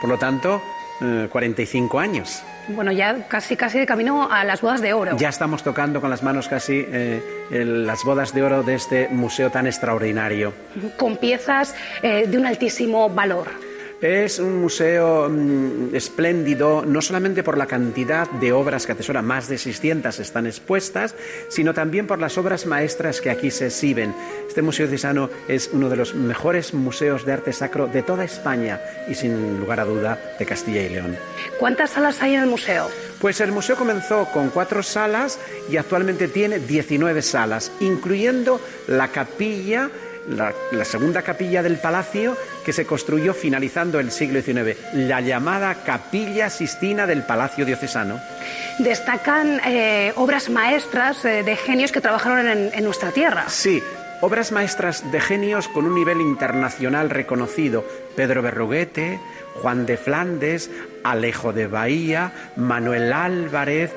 [0.00, 0.60] Por lo tanto,
[1.00, 2.42] eh, 45 años.
[2.68, 5.16] Bueno, ya casi casi de camino a las bodas de oro.
[5.18, 9.08] Ya estamos tocando con las manos casi eh, el- las bodas de oro de este
[9.08, 10.54] museo tan extraordinario.
[10.96, 13.48] Con piezas eh, de un altísimo valor.
[14.04, 19.48] Es un museo mm, espléndido, no solamente por la cantidad de obras que atesora, más
[19.48, 21.14] de 600 están expuestas,
[21.48, 24.14] sino también por las obras maestras que aquí se exhiben.
[24.46, 28.78] Este Museo Diocesano es uno de los mejores museos de arte sacro de toda España
[29.08, 31.16] y, sin lugar a duda, de Castilla y León.
[31.58, 32.90] ¿Cuántas salas hay en el museo?
[33.22, 35.38] Pues el museo comenzó con cuatro salas
[35.70, 39.88] y actualmente tiene 19 salas, incluyendo la capilla,
[40.28, 45.74] la, la segunda capilla del palacio que se construyó finalizando el siglo XIX, la llamada
[45.84, 48.20] Capilla Sistina del Palacio Diocesano.
[48.78, 53.48] Destacan eh, obras maestras eh, de genios que trabajaron en, en nuestra tierra.
[53.48, 53.82] Sí,
[54.20, 57.84] obras maestras de genios con un nivel internacional reconocido.
[58.16, 59.20] Pedro Berruguete,
[59.60, 60.70] Juan de Flandes,
[61.02, 63.92] Alejo de Bahía, Manuel Álvarez.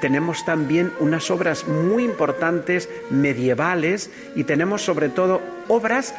[0.00, 6.14] Tenemos también unas obras muy importantes medievales y tenemos sobre todo obras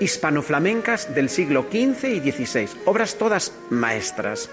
[0.00, 4.48] hispanoflamencas del siglo XV y XVI, obras todas maestras.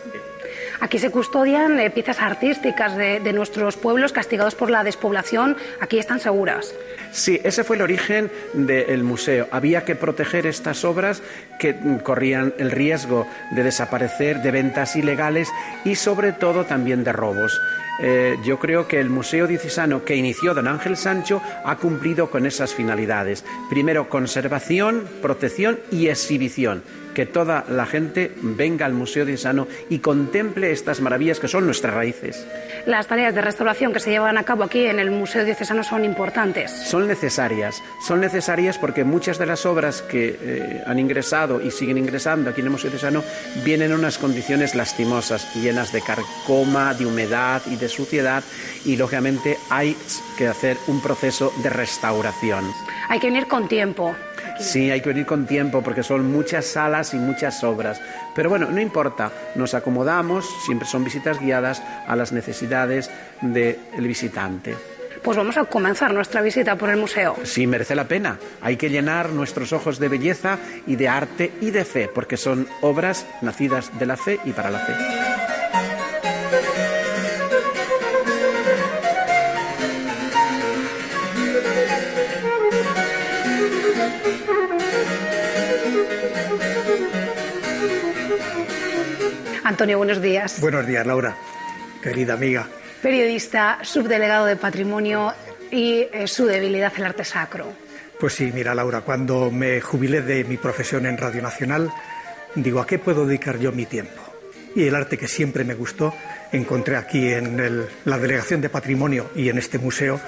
[0.80, 5.56] Aquí se custodian eh, piezas artísticas de, de nuestros pueblos castigados por la despoblación.
[5.80, 6.74] Aquí están seguras.
[7.12, 9.48] Sí, ese fue el origen del museo.
[9.52, 11.22] Había que proteger estas obras
[11.60, 15.50] que mm, corrían el riesgo de desaparecer, de ventas ilegales
[15.86, 17.60] y sobre todo también de robos.
[18.00, 22.46] Eh, yo creo que el Museo Diocesano que inició don Ángel Sancho ha cumplido con
[22.46, 23.46] esas finalidades.
[23.70, 26.84] Primero, conservación, protección y exhibición.
[27.14, 31.94] Que toda la gente venga al Museo Diocesano y contemple estas maravillas que son nuestras
[31.94, 32.46] raíces.
[32.86, 36.04] Las tareas de restauración que se llevan a cabo aquí en el Museo Diocesano son
[36.04, 36.72] importantes.
[36.72, 41.98] Son necesarias, son necesarias porque muchas de las obras que eh, han ingresado y siguen
[41.98, 43.24] ingresando aquí en el Museo Diocesano
[43.64, 48.44] vienen en unas condiciones lastimosas, llenas de carcoma, de humedad y de suciedad
[48.84, 49.98] y lógicamente hay
[50.38, 52.66] que hacer un proceso de restauración.
[53.10, 54.16] Hay que venir con tiempo.
[54.60, 58.00] Sí, hay que venir con tiempo porque son muchas salas y muchas obras.
[58.34, 63.10] Pero bueno, no importa, nos acomodamos, siempre son visitas guiadas a las necesidades
[63.42, 64.76] del visitante.
[65.26, 67.36] Pues vamos a comenzar nuestra visita por el museo.
[67.44, 68.38] Sí, merece la pena.
[68.62, 72.68] Hay que llenar nuestros ojos de belleza y de arte y de fe, porque son
[72.82, 75.55] obras nacidas de la fe y para la fe.
[89.66, 90.62] Antonio, buenos días.
[90.62, 91.36] Buenos días, Laura,
[92.02, 92.68] querida amiga.
[93.02, 95.34] Periodista, subdelegado de Patrimonio
[95.72, 97.74] y eh, su debilidad el arte sacro.
[98.20, 101.92] Pues sí, mira, Laura, cuando me jubilé de mi profesión en Radio Nacional,
[102.54, 104.22] digo, ¿a qué puedo dedicar yo mi tiempo?
[104.76, 106.14] Y el arte que siempre me gustó,
[106.52, 110.22] encontré aquí en el- la Delegación de Patrimonio y en este museo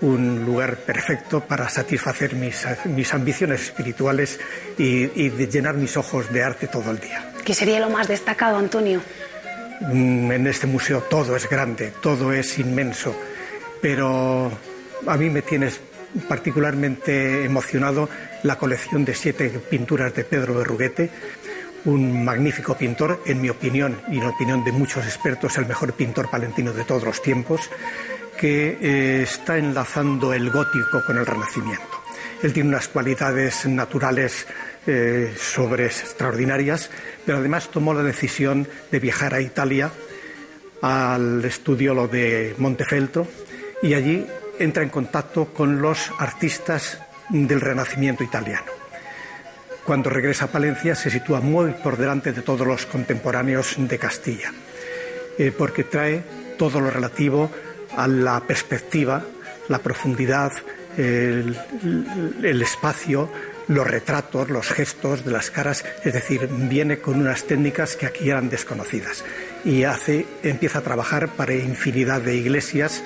[0.00, 4.40] un lugar perfecto para satisfacer mis, mis ambiciones espirituales
[4.78, 7.29] y, y de llenar mis ojos de arte todo el día.
[7.44, 9.00] ¿Qué sería lo más destacado, Antonio?
[9.80, 13.14] Mm, En este museo todo es grande, todo es inmenso,
[13.80, 14.50] pero
[15.06, 15.80] a mí me tienes
[16.28, 18.08] particularmente emocionado
[18.42, 21.10] la colección de siete pinturas de Pedro Berruguete,
[21.84, 26.28] un magnífico pintor, en mi opinión y en opinión de muchos expertos, el mejor pintor
[26.28, 27.70] palentino de todos los tiempos,
[28.38, 31.89] que eh, está enlazando el gótico con el renacimiento.
[32.42, 34.46] Él tiene unas cualidades naturales
[34.86, 36.90] eh, sobre extraordinarias,
[37.26, 39.90] pero además tomó la decisión de viajar a Italia
[40.80, 43.26] al estudio lo de Montefeltro
[43.82, 44.26] y allí
[44.58, 48.72] entra en contacto con los artistas del Renacimiento italiano.
[49.84, 54.52] Cuando regresa a Palencia se sitúa muy por delante de todos los contemporáneos de Castilla,
[55.38, 56.22] eh, porque trae
[56.56, 57.50] todo lo relativo
[57.96, 59.24] a la perspectiva,
[59.68, 60.52] la profundidad,
[60.96, 61.56] el,
[62.42, 63.30] el espacio,
[63.68, 68.28] los retratos, los gestos de las caras, es decir, viene con unas técnicas que aquí
[68.28, 69.24] eran desconocidas
[69.64, 73.02] y hace, empieza a trabajar para infinidad de iglesias,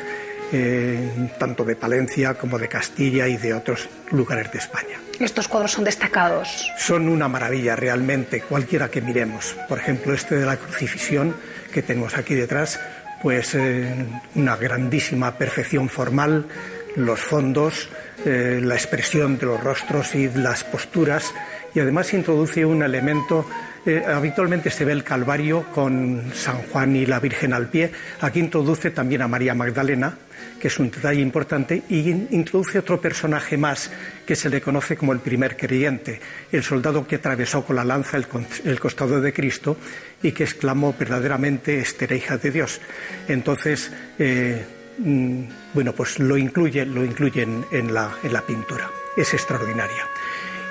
[0.53, 5.01] eh, tanto de Palencia como de Castilla y de otros lugares de España.
[5.21, 6.71] Estos cuadros son destacados.
[6.79, 9.57] Son una maravilla realmente, cualquiera que miremos.
[9.69, 11.37] Por ejemplo, este de la crucifixión
[11.73, 12.81] que tenemos aquí detrás,
[13.23, 13.95] pues eh,
[14.35, 16.47] una grandísima perfección formal,
[16.97, 17.89] los fondos,
[18.25, 21.35] eh, la expresión de los rostros y las posturas,
[21.75, 23.47] y además introduce un elemento.
[23.87, 27.93] eh, habitualmente se ve el Calvario con San Juan y la Virgen al pie.
[28.23, 30.17] Aquí introduce también a María Magdalena,
[30.59, 33.91] que es un detalle importante, y in- introduce otro personaje más
[34.25, 36.19] que se le conoce como el primer creyente,
[36.51, 39.77] el soldado que atravesó con la lanza el, costado de Cristo
[40.23, 42.81] y que exclamó verdaderamente, esta hija de Dios.
[43.29, 44.65] Entonces, eh,
[44.99, 48.91] bueno, pues lo incluye, lo incluye en la, en la pintura.
[49.17, 50.09] Es extraordinaria.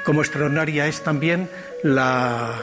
[0.04, 1.50] Como extraordinaria es también
[1.82, 2.60] la,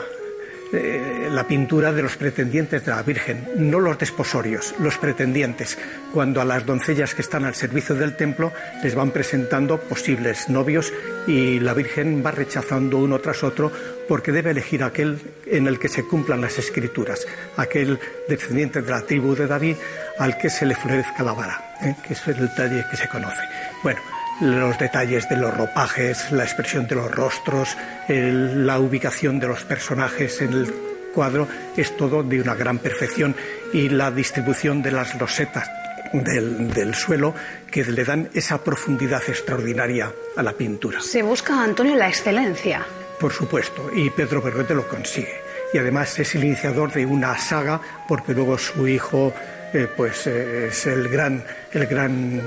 [0.73, 5.77] eh, la pintura de los pretendientes de la Virgen, no los desposorios, los pretendientes,
[6.13, 8.53] cuando a las doncellas que están al servicio del templo
[8.83, 10.93] les van presentando posibles novios
[11.27, 13.73] y la Virgen va rechazando uno tras otro
[14.09, 19.03] porque debe elegir aquel en el que se cumplan las escrituras, aquel descendiente de la
[19.03, 19.77] tribu de David
[20.19, 21.97] al que se le florezca la vara, ¿eh?
[22.07, 23.43] que es el detalle que se conoce.
[23.83, 24.01] Bueno,
[24.41, 27.77] los detalles de los ropajes, la expresión de los rostros,
[28.09, 30.75] el- la ubicación de los personajes en el
[31.15, 33.35] cuadro, es todo de una gran perfección
[33.73, 35.69] y la distribución de las losetas
[36.13, 37.35] del, del suelo
[37.71, 41.01] que le dan esa profundidad extraordinaria a la pintura.
[41.01, 42.85] Se busca, Antonio, la excelencia.
[43.19, 45.35] Por supuesto, y Pedro Berruete lo consigue.
[45.73, 49.33] Y además es el iniciador de una saga, porque luego su hijo
[49.73, 52.41] eh, pues, eh, es el gran, el gran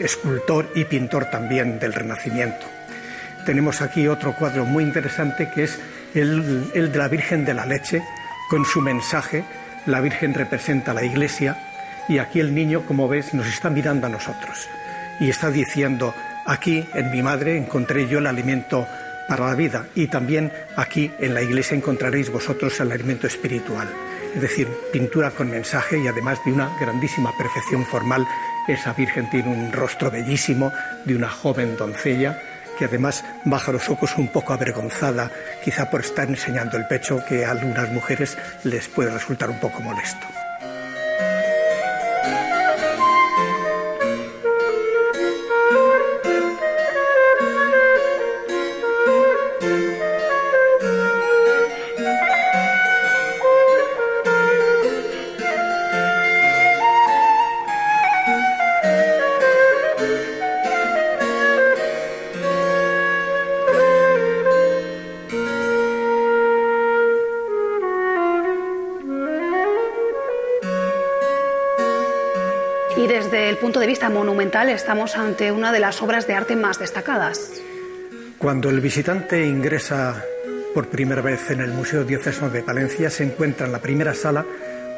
[0.00, 2.66] escultor y pintor también del Renacimiento.
[3.44, 5.78] Tenemos aquí otro cuadro muy interesante que es
[6.14, 8.02] el, el de la Virgen de la Leche,
[8.48, 9.44] con su mensaje.
[9.86, 11.56] La Virgen representa a la Iglesia
[12.08, 14.68] y aquí el niño, como ves, nos está mirando a nosotros
[15.20, 16.14] y está diciendo,
[16.46, 18.86] aquí en mi madre encontré yo el alimento
[19.28, 23.88] para la vida y también aquí en la iglesia encontraréis vosotros el alimento espiritual.
[24.34, 28.26] Es decir, pintura con mensaje y además de una grandísima perfección formal.
[28.66, 30.72] Esa Virgen tiene un rostro bellísimo
[31.04, 32.40] de una joven doncella
[32.78, 35.30] que además baja los ojos un poco avergonzada,
[35.62, 39.80] quizá por estar enseñando el pecho, que a algunas mujeres les puede resultar un poco
[39.80, 40.26] molesto.
[74.00, 77.62] Monumental estamos ante una de las obras de arte más destacadas.
[78.38, 80.24] Cuando el visitante ingresa
[80.74, 84.46] por primera vez en el Museo Diocesano de Palencia, se encuentra en la primera sala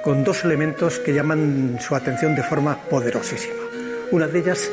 [0.05, 3.63] con dos elementos que llaman su atención de forma poderosísima.
[4.13, 4.71] Una de ellas,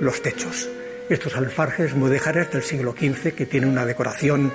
[0.00, 0.68] los techos.
[1.08, 4.52] Estos alfarjes mudéjares del siglo XV que tienen una decoración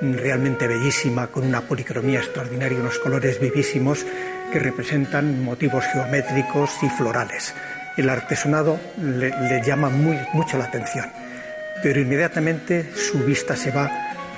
[0.00, 4.04] realmente bellísima, con una policromía extraordinaria, unos colores vivísimos
[4.52, 7.54] que representan motivos geométricos y florales.
[7.96, 11.06] El artesonado le, llama mucho la atención,
[11.82, 13.90] pero inmediatamente su vista se va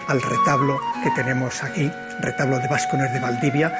[0.09, 1.91] al retablo que tenemos aquí,
[2.21, 3.73] retablo de Váscones de Valdivia,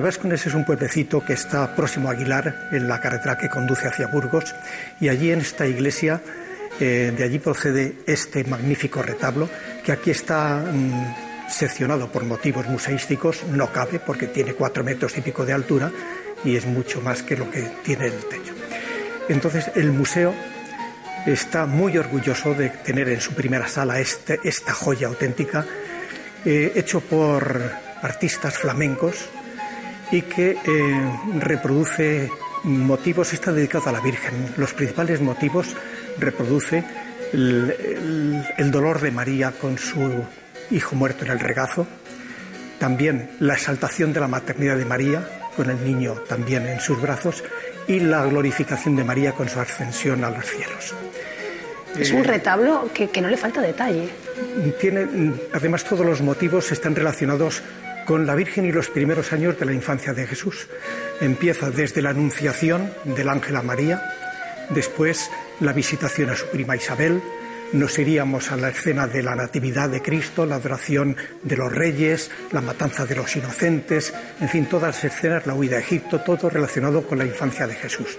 [0.00, 4.06] Váscones es un pueblecito que está próximo a Aguilar, en la carretera que conduce hacia
[4.06, 4.54] Burgos,
[5.00, 6.20] y allí en esta iglesia,
[6.80, 9.50] eh, de allí procede este magnífico retablo,
[9.84, 15.20] que aquí está mm, seccionado por motivos museísticos, no cabe porque tiene cuatro metros y
[15.20, 15.90] pico de altura
[16.42, 18.61] y es mucho más que lo que tiene el techo.
[19.28, 20.34] Entonces, el museo
[21.26, 25.64] está muy orgulloso de tener en su primera sala este, esta joya auténtica,
[26.44, 29.28] eh, hecho por artistas flamencos,
[30.10, 32.30] y que eh, reproduce
[32.64, 34.54] motivos, está dedicado a la Virgen.
[34.56, 35.74] Los principales motivos
[36.18, 36.84] reproduce
[37.32, 40.24] el, dolor de María con su
[40.70, 41.86] hijo muerto en el regazo,
[42.78, 47.42] también la exaltación de la maternidad de María con el niño también en sus brazos
[47.86, 50.94] y la glorificación de María con su ascensión a los cielos.
[51.98, 54.08] Es un retablo que, que no le falta detalle.
[54.80, 55.06] Tiene,
[55.52, 57.62] además, todos los motivos están relacionados
[58.06, 60.68] con la Virgen y los primeros años de la infancia de Jesús.
[61.20, 64.02] Empieza desde la anunciación del ángel a María,
[64.70, 65.30] después
[65.60, 67.22] la visitación a su prima Isabel,
[67.72, 72.30] nos iríamos a la escena de la Natividad de Cristo, la adoración de los reyes,
[72.52, 76.50] la matanza de los inocentes, en fin, todas las escenas, la huida a Egipto, todo
[76.50, 78.18] relacionado con la infancia de Jesús.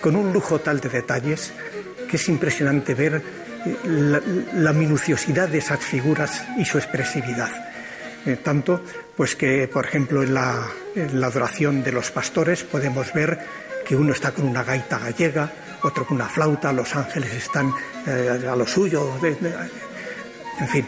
[0.00, 1.52] Con un lujo tal de detalles
[2.08, 3.22] que es impresionante ver
[3.66, 4.20] eh,
[4.54, 7.50] la, minuciosidad de esas figuras y su expresividad.
[8.26, 8.82] Eh, tanto
[9.16, 10.70] pues que, por ejemplo, en la,
[11.22, 13.38] adoración de los pastores podemos ver
[13.86, 15.52] que uno está con una gaita gallega,
[15.84, 17.72] otro con una flauta, los ángeles están
[18.06, 20.86] eh, a lo suyo, en fin,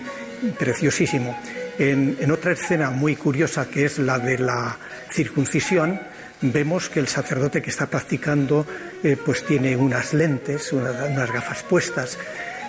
[0.58, 1.38] preciosísimo.
[1.78, 4.76] En, otra escena muy curiosa que es la de la
[5.10, 6.00] circuncisión,
[6.40, 8.66] vemos que el sacerdote que está practicando
[9.02, 12.18] eh, pues tiene unas lentes, unas gafas puestas.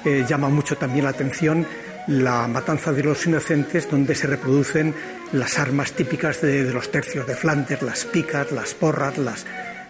[0.05, 1.65] Eh, llama mucho también la atención
[2.07, 4.95] la matanza de los inocentes, donde se reproducen
[5.34, 9.45] las armas típicas de, los tercios de Flandes, las picas, las porras, las...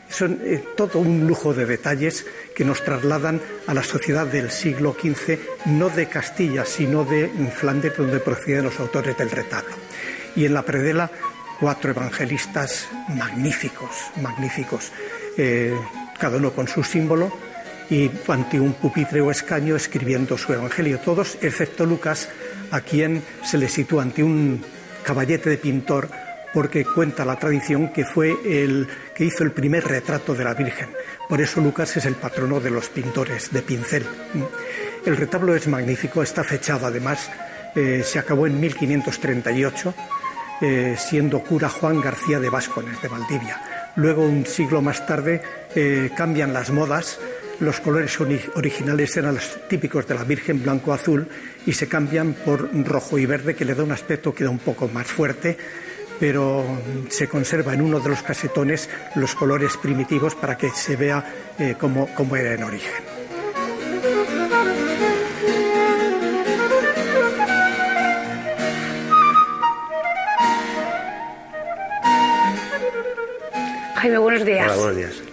[0.10, 4.96] Son eh, todo un lujo de detalles que nos trasladan a la sociedad del siglo
[5.00, 9.76] XV, no de Castilla, sino de Flandes, donde proceden los autores del retablo.
[10.36, 11.12] Y en la predela,
[11.60, 13.90] cuatro evangelistas magníficos,
[14.22, 14.92] magníficos,
[15.38, 15.76] eh,
[16.20, 17.32] cada uno con su símbolo,
[17.90, 21.00] y ante un pupitre o escaño escribiendo su evangelio.
[21.00, 22.30] Todos, excepto Lucas,
[22.72, 24.64] a quien se le sitúa ante un
[25.04, 26.10] caballete de pintor
[26.54, 30.90] porque cuenta la tradición que fue el que hizo el primer retrato de la Virgen.
[31.28, 34.06] Por eso Lucas es el patrono de los pintores de pincel.
[35.06, 37.30] El retablo es magnífico, está fechado además,
[37.76, 39.94] eh, se acabó en 1538,
[40.62, 43.62] eh, siendo cura Juan García de Váscones de Valdivia.
[43.96, 45.42] Luego, un siglo más tarde,
[45.76, 47.20] eh, cambian las modas
[47.60, 51.28] los colores originales eran los típicos de la Virgen blanco-azul
[51.66, 54.60] y se cambian por rojo y verde que le da un aspecto que da un
[54.60, 55.58] poco más fuerte,
[56.20, 56.66] pero
[57.10, 61.24] se conserva en uno de los casetones los colores primitivos para que se vea
[61.60, 63.04] eh, cómo, cómo era en origen.
[73.96, 74.66] Jaime, buenos días.
[74.66, 75.24] Hola, buenos días.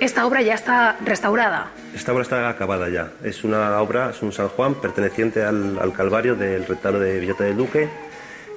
[0.00, 1.70] Esta obra ya está restaurada.
[1.94, 3.10] Esta obra está acabada ya.
[3.22, 7.56] Es una obra, es un San Juan perteneciente al, Calvario del retablo de Villota del
[7.56, 7.88] Duque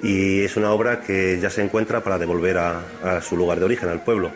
[0.03, 3.87] y es una obra que ya se encuentra para devolver a, su lugar de origen,
[3.87, 4.31] al pueblo.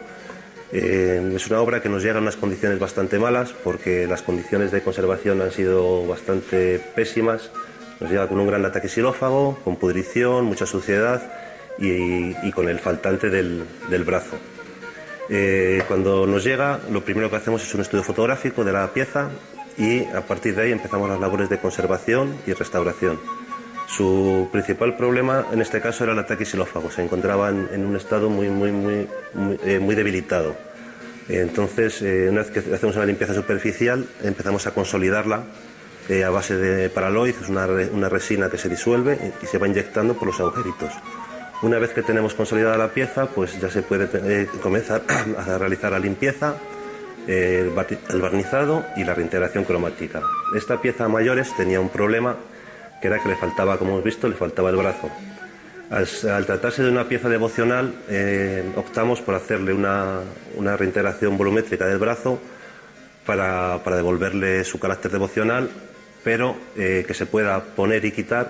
[0.72, 4.72] Eh, es una obra que nos llega en unas condiciones bastante malas porque las condiciones
[4.72, 7.52] de conservación han sido bastante pésimas.
[8.00, 11.22] Nos llega con un gran ataque xilófago, con pudrición, mucha suciedad
[11.78, 14.38] y, con el faltante del brazo.
[15.30, 19.30] Eh, cuando nos llega, lo primero que hacemos es un estudio fotográfico de la pieza
[19.78, 23.20] y a partir de ahí empezamos las labores de conservación y restauración.
[23.88, 26.92] Su principal problema en este caso era el ataque xilófago.
[26.92, 30.56] Se encontraba en, un estado muy, muy, muy, muy, eh, debilitado.
[31.30, 35.44] Entonces, eh, una vez que hacemos una limpieza superficial, empezamos a consolidarla
[36.26, 40.14] a base de paraloid, es una, una resina que se disuelve y se va inyectando
[40.14, 40.94] por los agujeritos.
[41.64, 45.02] Una vez que tenemos consolidada la pieza, pues ya se puede eh, comenzar
[45.38, 46.56] a realizar la limpieza
[47.28, 47.72] el
[48.22, 50.22] barnizado y la reintegración cromática.
[50.56, 52.38] Esta pieza a mayores tenía un problema
[53.02, 55.10] que era que le faltaba, como hemos visto, le faltaba el brazo.
[55.90, 60.22] Al, tratarse de una pieza devocional, eh, optamos por hacerle una,
[60.76, 62.40] reintegración volumétrica del brazo
[63.26, 65.70] para, devolverle su carácter devocional,
[66.26, 68.50] pero eh, que se pueda poner y quitar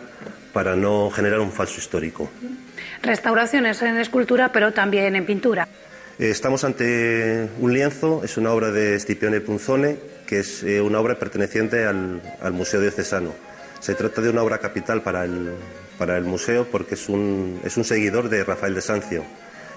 [0.52, 2.32] para no generar un falso histórico.
[3.04, 5.68] Restauraciones en escultura, pero también en pintura.
[6.18, 11.20] Eh, estamos ante un lienzo, es una obra de Scipione Punzone, que es una obra
[11.20, 12.20] perteneciente al,
[12.52, 13.47] Museo Diocesano.
[13.80, 15.54] Se trata de una obra capital para el,
[15.98, 19.24] para el museo porque es un, es un seguidor de Rafael de Sancio.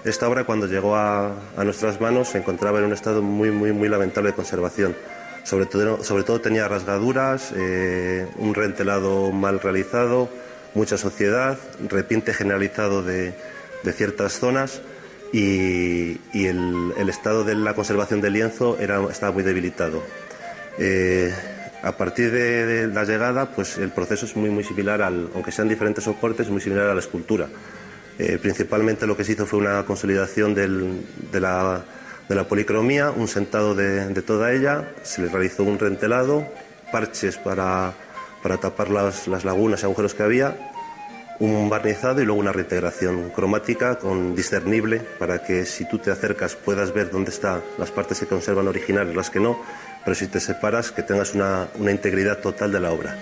[0.03, 3.87] Esta obra cuando llegó a, nuestras manos se encontraba en un estado muy, muy, muy
[3.87, 4.95] lamentable de conservación.
[5.43, 10.29] Sobre todo, sobre todo tenía rasgaduras, eh, un rentelado mal realizado,
[10.73, 13.33] mucha sociedad, repinte generalizado de,
[13.83, 14.81] de ciertas zonas
[15.31, 20.03] y, el, estado de la conservación del lienzo era, estaba muy debilitado.
[20.77, 21.33] Eh,
[21.83, 25.67] a partir de, la llegada, pues el proceso es muy, muy similar, al, aunque sean
[25.67, 27.47] diferentes soportes, muy similar a la escultura.
[28.19, 31.83] Eh, principalmente lo que se hizo fue una consolidación de, la,
[32.47, 36.45] policromía, un sentado de, toda ella, se le realizó un rentelado,
[36.91, 37.93] parches para,
[38.61, 40.70] tapar las, las lagunas y agujeros que había
[41.41, 46.55] un barnizado y luego una reintegración cromática con discernible para que si tú te acercas
[46.55, 49.59] puedas ver dónde están las partes que conservan originales, las que no,
[50.05, 53.17] pero si te separas que tengas una, una integridad total de la obra.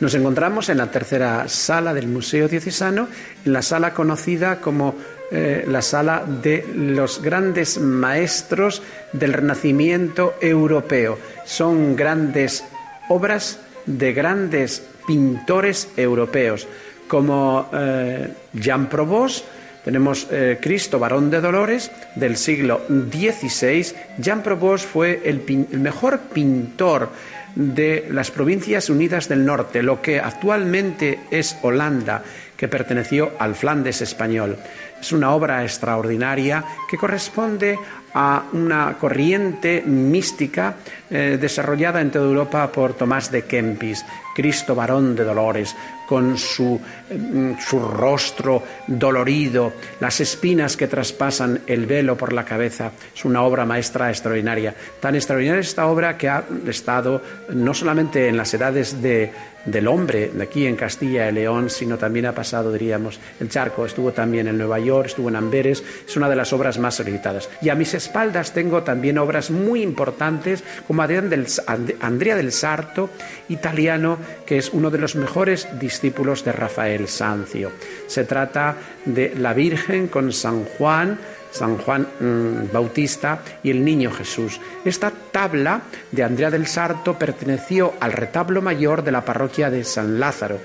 [0.00, 3.08] Nos encontramos en la tercera sala del Museo Diocesano,
[3.44, 4.94] en la sala conocida como
[5.30, 11.18] eh, la sala de los grandes maestros del Renacimiento europeo.
[11.44, 12.64] Son grandes
[13.08, 16.66] obras de grandes pintores europeos,
[17.08, 19.44] como eh, Jean Provost,
[19.88, 23.86] tenemos eh, Cristo, varón de Dolores, del siglo XVI.
[24.18, 27.08] Jean Provost fue el, el, mejor pintor
[27.54, 32.22] de las provincias unidas del norte, lo que actualmente es Holanda,
[32.54, 34.58] que perteneció al Flandes español.
[35.00, 37.78] Es una obra extraordinaria que corresponde
[38.14, 40.76] a una corriente mística
[41.10, 45.74] eh, desarrollada en toda Europa por Tomás de Kempis, Cristo varón de dolores,
[46.08, 46.80] con su,
[47.10, 52.92] mm, su, rostro dolorido, las espinas que traspasan el velo por la cabeza.
[53.14, 54.74] Es una obra maestra extraordinaria.
[55.00, 59.32] Tan extraordinaria esta obra que ha estado no solamente en las edades de,
[59.70, 63.86] del hombre de aquí en Castilla y León, sino también ha pasado, diríamos, el charco.
[63.86, 65.82] Estuvo también en Nueva York, estuvo en Amberes.
[66.06, 67.48] Es una de las obras más solicitadas.
[67.60, 73.10] Y a mis espaldas tengo también obras muy importantes como Andrea del Sarto,
[73.48, 77.70] italiano, que es uno de los mejores discípulos de Rafael Sancio.
[78.06, 81.18] Se trata de la Virgen con San Juan,
[81.50, 84.60] San Juan mm, Bautista y el Niño Jesús.
[84.84, 90.20] Esta tabla de Andrea del Sarto perteneció al retablo mayor de la parroquia de San
[90.20, 90.58] Lázaro.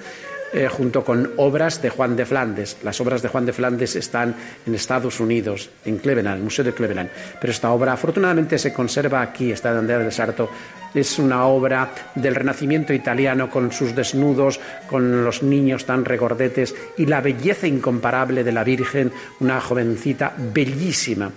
[0.55, 2.77] Eh, junto con obras de Juan de Flandes.
[2.83, 4.35] Las obras de Juan de Flandes están
[4.67, 7.09] en Estados Unidos, en Cleveland, el Museo de Cleveland.
[7.41, 10.51] Pero esta obra afortunadamente se conserva aquí, está de Andrea del Sarto.
[10.93, 17.07] Es una obra del Renacimiento italiano con sus desnudos, con los niños tan regordetes y
[17.07, 21.31] la belleza incomparable de la Virgen, una jovencita bellísima.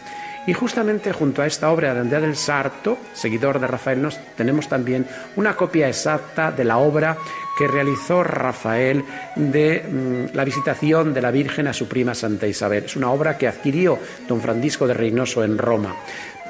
[0.47, 4.69] Y justamente junto a esta obra de Andrea del Sarto, seguidor de Rafael, nos tenemos
[4.69, 5.07] también
[5.37, 7.17] una copia exacta de la obra
[7.57, 9.05] que realizó Rafael
[9.35, 12.85] de mm, la visitación de la Virgen a su prima Santa Isabel.
[12.85, 13.99] Es una obra que adquirió
[14.29, 15.97] don Francisco de Reynoso en Roma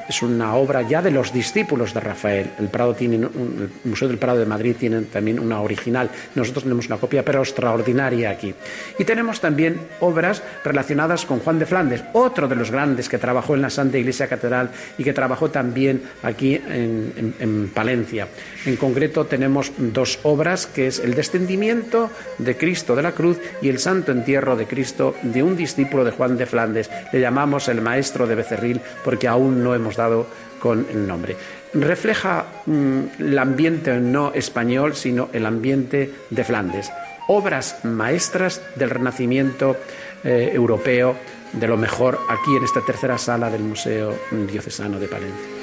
[0.09, 2.51] es una obra ya de los discípulos de Rafael.
[2.59, 6.11] El, Prado tiene el Museo del Prado de Madrid tiene también una original.
[6.35, 8.55] Nosotros tenemos una copia, pero extraordinaria aquí.
[8.99, 13.55] Y tenemos también obras relacionadas con Juan de Flandes, otro de los grandes que trabajó
[13.55, 18.29] en la Santa Iglesia Catedral y que trabajó también aquí en, en Palencia.
[18.65, 23.69] En concreto tenemos dos obras, que es el descendimiento de Cristo de la cruz y
[23.69, 26.91] el santo entierro de Cristo de un discípulo de Juan de Flandes.
[27.13, 30.27] Le llamamos el maestro de Becerril porque aún no hemos dado
[30.61, 31.37] con el nombre.
[31.75, 36.91] Refleja mm, el ambiente no español, sino el ambiente de Flandes.
[37.29, 39.77] Obras maestras del Renacimiento
[40.25, 41.17] eh, europeo,
[41.53, 45.56] de lo mejor aquí en esta tercera sala del Museo Diocesano de Palencia.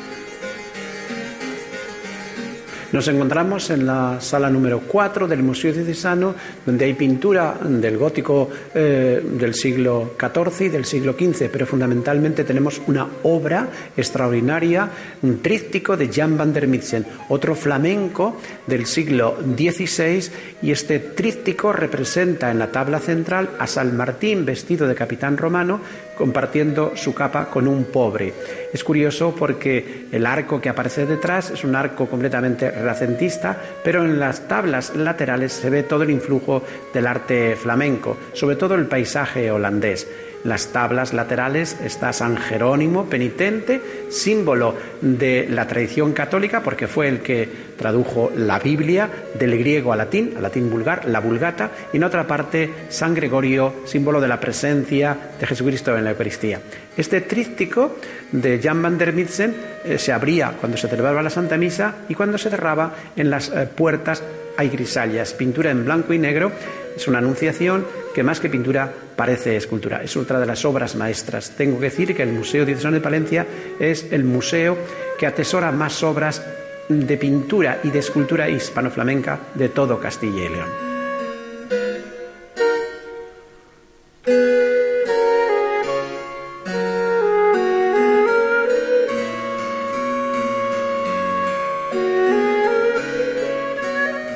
[2.94, 8.48] Nos encontramos en la sala número 4 del Museo Diocesano, donde hay pintura del gótico
[8.76, 13.68] eh, del siglo XIV y del siglo XV, pero fundamentalmente tenemos una obra
[13.98, 14.88] extraordinaria,
[15.24, 18.38] un tríptico de Jan van der Mitzen, otro flamenco
[18.68, 20.30] del siglo XVI,
[20.62, 25.82] y este tríptico representa en la tabla central a San Martín vestido de capitán romano,
[26.18, 28.34] compartiendo su capa con un pobre.
[28.72, 34.20] Es curioso porque el arco que aparece detrás es un arco completamente renacentista, pero en
[34.20, 39.52] las tablas laterales se ve todo el influjo del arte flamenco, sobre todo el paisaje
[39.52, 40.08] holandés
[40.44, 47.22] las tablas laterales está San Jerónimo penitente, símbolo de la tradición católica, porque fue el
[47.22, 52.04] que tradujo la Biblia del griego al latín, al latín vulgar, la vulgata, y en
[52.04, 56.60] otra parte San Gregorio, símbolo de la presencia de Jesucristo en la Eucaristía.
[56.96, 57.98] Este tríptico
[58.32, 62.16] de Jan van der Mitzen eh, se abría cuando se celebraba la Santa Misa y
[62.16, 64.22] cuando se cerraba en las eh, puertas
[64.56, 66.52] hay grisallas, pintura en blanco y negro
[66.96, 70.02] es una anunciación que más que pintura parece escultura.
[70.04, 71.52] Es otra de las obras maestras.
[71.52, 73.46] Tengo que decir que el Museo Diocesano de Palencia
[73.80, 74.78] es el museo
[75.18, 76.44] que atesora más obras
[76.90, 80.94] de pintura y de escultura hispano-flamenca de todo Castilla y León.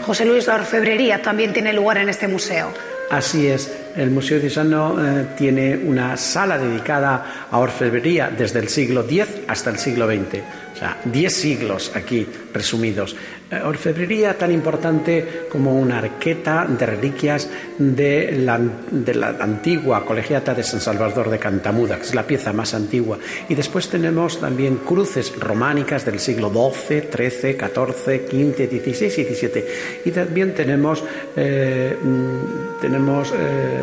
[0.08, 2.72] José Luis, la orfebrería también tiene lugar en este museo.
[3.12, 9.02] Así es, el Museo Diocesano eh, tiene una sala dedicada a orfebrería desde el siglo
[9.02, 10.40] X hasta el siglo XX.
[10.78, 13.16] O sea, diez siglos aquí resumidos.
[13.50, 17.50] Eh, orfebrería tan importante como una arqueta de reliquias
[17.80, 18.60] de la,
[18.92, 23.18] de la, antigua colegiata de San Salvador de Cantamuda, que es la pieza más antigua.
[23.50, 29.64] Y después tenemos también cruces románicas del siglo XII, XIII, XIV, XV, XVI y XVII.
[30.06, 31.04] Y también tenemos,
[31.36, 33.82] eh, mm, tenemos eh,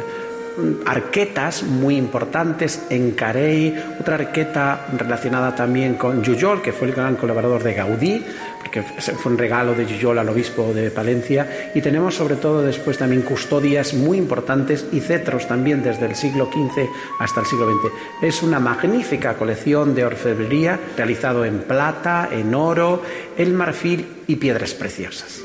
[0.87, 7.17] arquetas muy importantes en Carey, otra arqueta relacionada también con Jujol, que fue el gran
[7.17, 8.25] colaborador de Gaudí,
[8.61, 12.99] porque fue un regalo de Jujol al obispo de Palencia, y tenemos sobre todo después
[12.99, 16.89] también custodias muy importantes y cetros también desde el siglo XV
[17.19, 17.93] hasta el siglo XX.
[18.23, 23.03] Es una magnífica colección de orfebrería realizado en plata, en oro,
[23.37, 25.44] en marfil y piedras preciosas.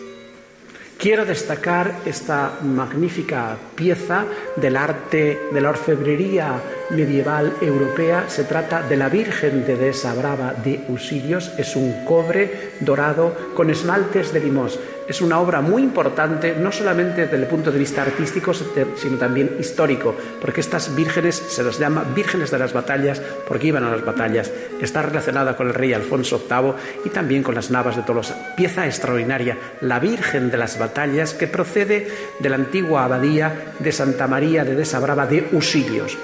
[1.00, 4.26] Quiero destacar esta magnífica pieza
[4.58, 8.26] del arte de la orfebrería medieval europea.
[8.28, 11.54] Se trata de la Virgen de Desabrava de Usilios.
[11.58, 14.78] Es un cobre dorado con esmaltes de limos
[15.10, 19.58] es una obra muy importante, no solamente desde el punto de vista artístico, sino también
[19.60, 24.06] histórico, porque estas vírgenes se las llama vírgenes de las batallas porque iban a las
[24.06, 24.52] batallas.
[24.80, 26.74] Está relacionada con el rey Alfonso VIII
[27.06, 28.56] y también con las navas de Tolosa.
[28.56, 32.08] Pieza extraordinaria, la Virgen de las batallas, que procede
[32.40, 36.18] de la antigua abadía de Santa María de Desabrava de Usilios.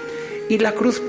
[0.48, 1.02] Y la cruz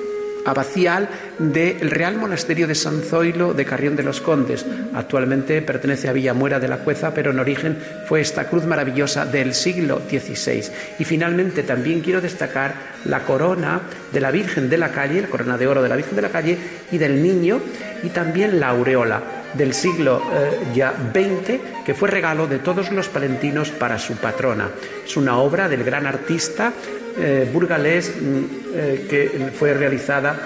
[0.47, 4.65] abacial del Real Monasterio de San Zoilo de Carrión de los Condes.
[4.95, 9.53] Actualmente pertenece a Villamuera de la Cueza, pero en origen fue esta cruz maravillosa del
[9.53, 10.65] siglo XVI.
[10.99, 12.75] Y finalmente también quiero destacar
[13.05, 13.83] la corona
[14.13, 16.31] de la Virgen de la Calle, la corona de oro de la Virgen de la
[16.31, 16.59] Calle
[16.91, 17.61] y del Niño,
[18.03, 19.23] y también la aureola
[19.55, 24.69] del siglo eh, ya XX, que fue regalo de todos los palentinos para su patrona.
[25.05, 26.73] Es una obra del gran artista
[27.19, 28.45] eh, burgalés mm,
[28.75, 30.39] eh, que fue realizada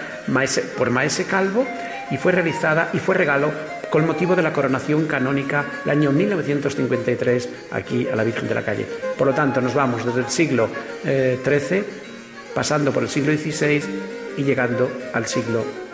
[0.76, 1.66] por Maese Calvo
[2.10, 3.50] y fue realizada y fue regalo
[3.90, 8.62] con motivo de la coronación canónica el año 1953 aquí a la Virgen de la
[8.62, 8.86] Calle.
[9.18, 10.68] Por lo tanto, nos vamos desde el siglo
[11.02, 11.84] XIII,
[12.54, 13.82] pasando por el siglo XVI
[14.36, 15.89] y llegando al siglo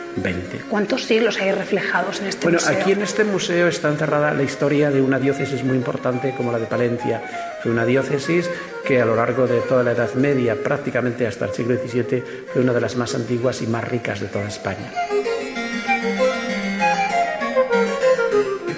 [0.70, 2.66] ¿Cuántos siglos hay reflejados en este museo?
[2.66, 6.52] Bueno, aquí en este museo está encerrada la historia de una diócesis muy importante como
[6.52, 7.22] la de Palencia.
[7.62, 8.48] Fue una diócesis
[8.84, 12.62] que a lo largo de toda la Edad Media, prácticamente hasta el siglo XVII, fue
[12.62, 14.92] una de las más antiguas y más ricas de toda España.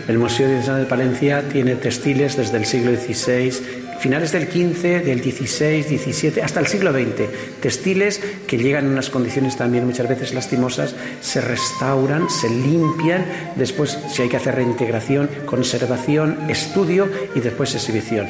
[0.08, 5.82] El Museo de Palencia tiene textiles desde el siglo XVI finales del XV, del XVI,
[5.82, 7.28] XVII, hasta el siglo XX.
[7.60, 13.24] Textiles que llegan en unas condiciones también muchas veces lastimosas, se restauran, se limpian,
[13.56, 18.26] después si hay que hacer reintegración, conservación, estudio y después exhibición.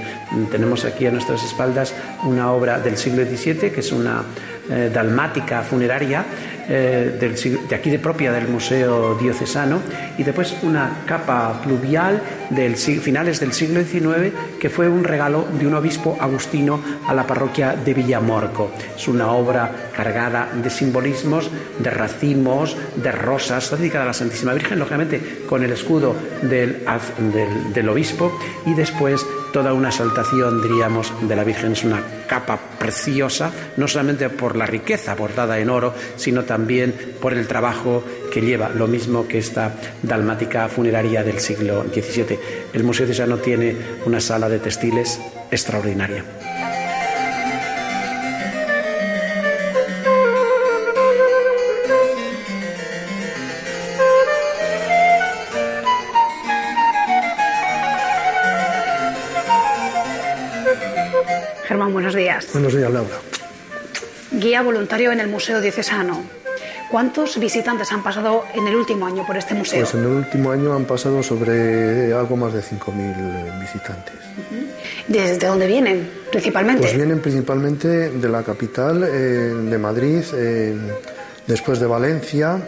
[0.51, 1.95] Tenemos aquí a nuestras espaldas
[2.25, 4.23] una obra del siglo XVII que es una
[4.71, 6.25] eh, dalmática funeraria
[6.69, 7.17] eh,
[7.69, 9.81] de aquí de propia del Museo Diocesano
[10.19, 15.67] y después una capa pluvial del finales del siglo XIX que fue un regalo de
[15.67, 18.71] un obispo agustino a la parroquia de Villamorco.
[18.97, 24.79] Es una obra cargada de simbolismos, de racimos, de rosas, dedicada a la Santísima Virgen,
[24.79, 26.85] lógicamente con el escudo del,
[27.33, 31.73] del, del obispo y después toda una exaltación, diríamos, de la Virgen.
[31.73, 36.58] Es una capa preciosa, no solamente por la riqueza bordada en oro, sino también
[37.21, 38.03] por el trabajo
[38.33, 42.39] que lleva, lo mismo que esta dalmática funeraria del siglo XVII.
[42.73, 46.25] El Museo de Sano tiene una sala de textiles extraordinaria.
[61.93, 62.53] buenos días.
[62.53, 63.17] Buenos días, Laura.
[64.33, 66.38] Guía voluntario en el Museo Diocesano.
[66.91, 69.81] ¿Cuántos visitantes han pasado en el último año por este museo?
[69.81, 74.15] Pues en el último año han pasado sobre algo más de 5.000 visitantes.
[75.07, 76.83] ¿Desde dónde vienen principalmente?
[76.83, 80.77] Pues vienen principalmente de la capital, eh, de Madrid, eh,
[81.47, 82.59] después de Valencia,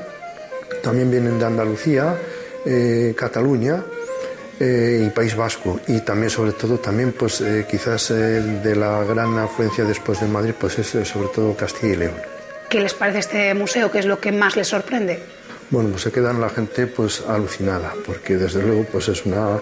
[0.82, 2.14] también vienen de Andalucía,
[2.64, 3.82] eh, Cataluña
[4.58, 9.02] eh, y País Vasco y también sobre todo también pues eh, quizás eh, de la
[9.04, 12.29] gran afluencia después de Madrid pues es sobre todo Castilla y León.
[12.70, 13.90] ¿Qué les parece este museo?
[13.90, 15.18] ¿Qué es lo que más les sorprende?
[15.70, 19.58] Bueno, pues se quedan la gente pues alucinada porque desde luego pues es una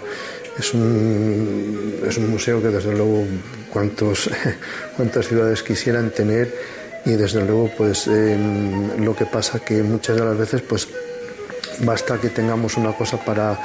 [0.59, 3.25] es un, es un museo que desde luego
[3.73, 4.29] cuantos
[4.97, 6.55] cuantas ciudades quisieran tener
[7.07, 10.87] y desde luego pues em, lo que pasa que muchas de las veces pues
[11.81, 13.59] basta que tengamos una cosa para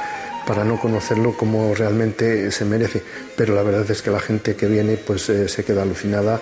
[0.46, 3.02] para no conocerlo como realmente se merece.
[3.36, 6.40] Pero la verdad es que la gente que viene pues eh, se queda alucinada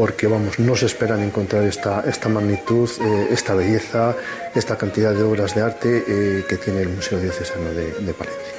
[0.00, 4.16] porque vamos, no se esperan encontrar esta, esta magnitud, eh, esta belleza,
[4.54, 8.54] esta cantidad de obras de arte eh, que tiene el Museo Diocesano de, de Palencia.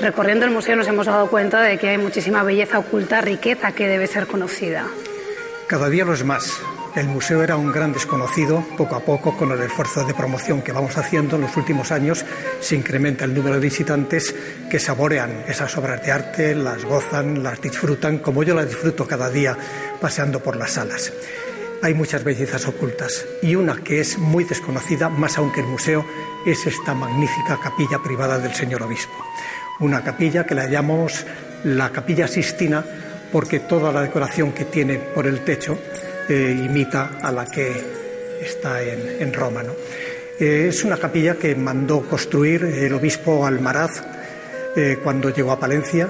[0.00, 3.88] Recorriendo el museo nos hemos dado cuenta de que hay muchísima belleza oculta, riqueza que
[3.88, 4.86] debe ser conocida.
[5.66, 6.62] Cada día lo es más.
[6.96, 8.64] El museo era un gran desconocido.
[8.76, 12.24] Poco a poco, con el esfuerzo de promoción que vamos haciendo en los últimos años,
[12.60, 14.34] se incrementa el número de visitantes
[14.68, 19.30] que saborean esas obras de arte, las gozan, las disfrutan, como yo las disfruto cada
[19.30, 19.56] día
[20.00, 21.12] paseando por las salas.
[21.82, 26.04] Hay muchas bellezas ocultas y una que es muy desconocida, más aún que el museo,
[26.44, 29.14] es esta magnífica capilla privada del señor obispo.
[29.78, 31.24] Una capilla que la llamamos
[31.62, 32.84] la capilla Sistina
[33.30, 35.78] porque toda la decoración que tiene por el techo
[36.28, 38.00] imita a la que
[38.40, 39.62] está en, Roma.
[40.38, 44.02] Eh, es una capilla que mandó construir el obispo Almaraz
[44.76, 46.08] eh, cuando llegó a Palencia.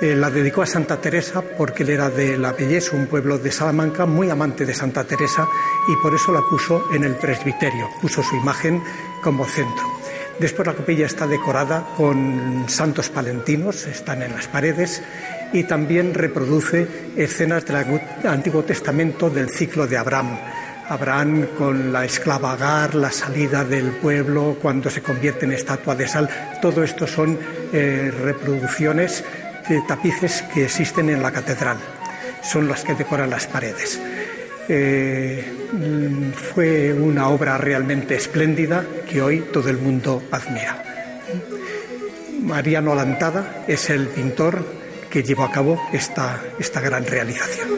[0.00, 3.52] Eh, la dedicó a Santa Teresa porque él era de La Belleza, un pueblo de
[3.52, 5.46] Salamanca, muy amante de Santa Teresa
[5.88, 8.82] y por eso la puso en el presbiterio, puso su imagen
[9.22, 9.84] como centro.
[10.40, 15.02] Después la capilla está decorada con santos palentinos, están en las paredes
[15.52, 16.86] y también reproduce
[17.16, 20.38] escenas del Antiguo Testamento del ciclo de Abraham.
[20.88, 26.08] Abraham con la esclava Agar, la salida del pueblo cuando se convierte en estatua de
[26.08, 26.28] sal.
[26.60, 27.38] Todo esto son
[27.72, 29.24] eh, reproducciones
[29.68, 31.78] de tapices que existen en la catedral.
[32.42, 34.00] Son las que decoran las paredes.
[34.68, 35.44] Eh,
[36.54, 40.82] fue una obra realmente espléndida que hoy todo el mundo admira.
[42.42, 44.81] Mariano Lantada es el pintor
[45.12, 47.68] que llevó a cabo esta, esta gran realización.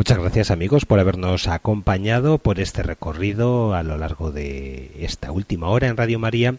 [0.00, 5.68] Muchas gracias amigos por habernos acompañado por este recorrido a lo largo de esta última
[5.68, 6.54] hora en Radio María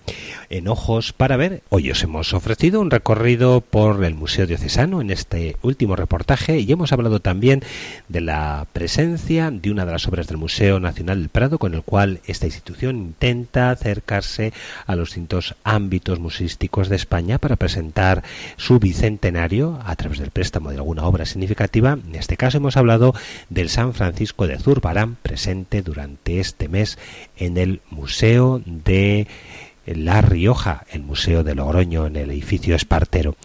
[0.52, 1.64] en Ojos para Ver.
[1.70, 6.72] Hoy os hemos ofrecido un recorrido por el Museo Diocesano en este último reportaje y
[6.72, 7.64] hemos hablado también
[8.10, 11.82] de la presencia de una de las obras del Museo Nacional del Prado con el
[11.82, 14.54] cual esta institución intenta acercarse
[14.86, 18.22] a los distintos ámbitos museísticos de España para presentar
[18.58, 21.98] su bicentenario a través del préstamo de alguna obra significativa.
[22.08, 23.16] En este caso hemos hablado
[23.50, 26.98] del San Francisco de Zurbarán presente durante este mes
[27.38, 29.28] en el Museo de
[29.86, 33.36] La Rioja, el Museo de Logroño en el edificio Espartero.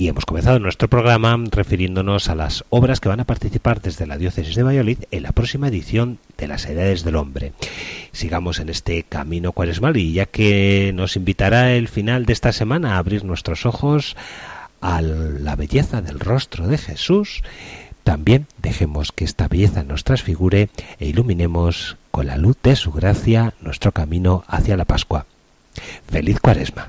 [0.00, 4.16] Y hemos comenzado nuestro programa refiriéndonos a las obras que van a participar desde la
[4.16, 7.52] Diócesis de Valladolid en la próxima edición de las Edades del Hombre.
[8.12, 12.94] Sigamos en este camino cuaresmal y ya que nos invitará el final de esta semana
[12.94, 14.16] a abrir nuestros ojos
[14.80, 17.42] a la belleza del rostro de Jesús,
[18.08, 23.52] también dejemos que esta belleza nos transfigure e iluminemos con la luz de su gracia
[23.60, 25.26] nuestro camino hacia la Pascua.
[26.10, 26.88] Feliz Cuaresma.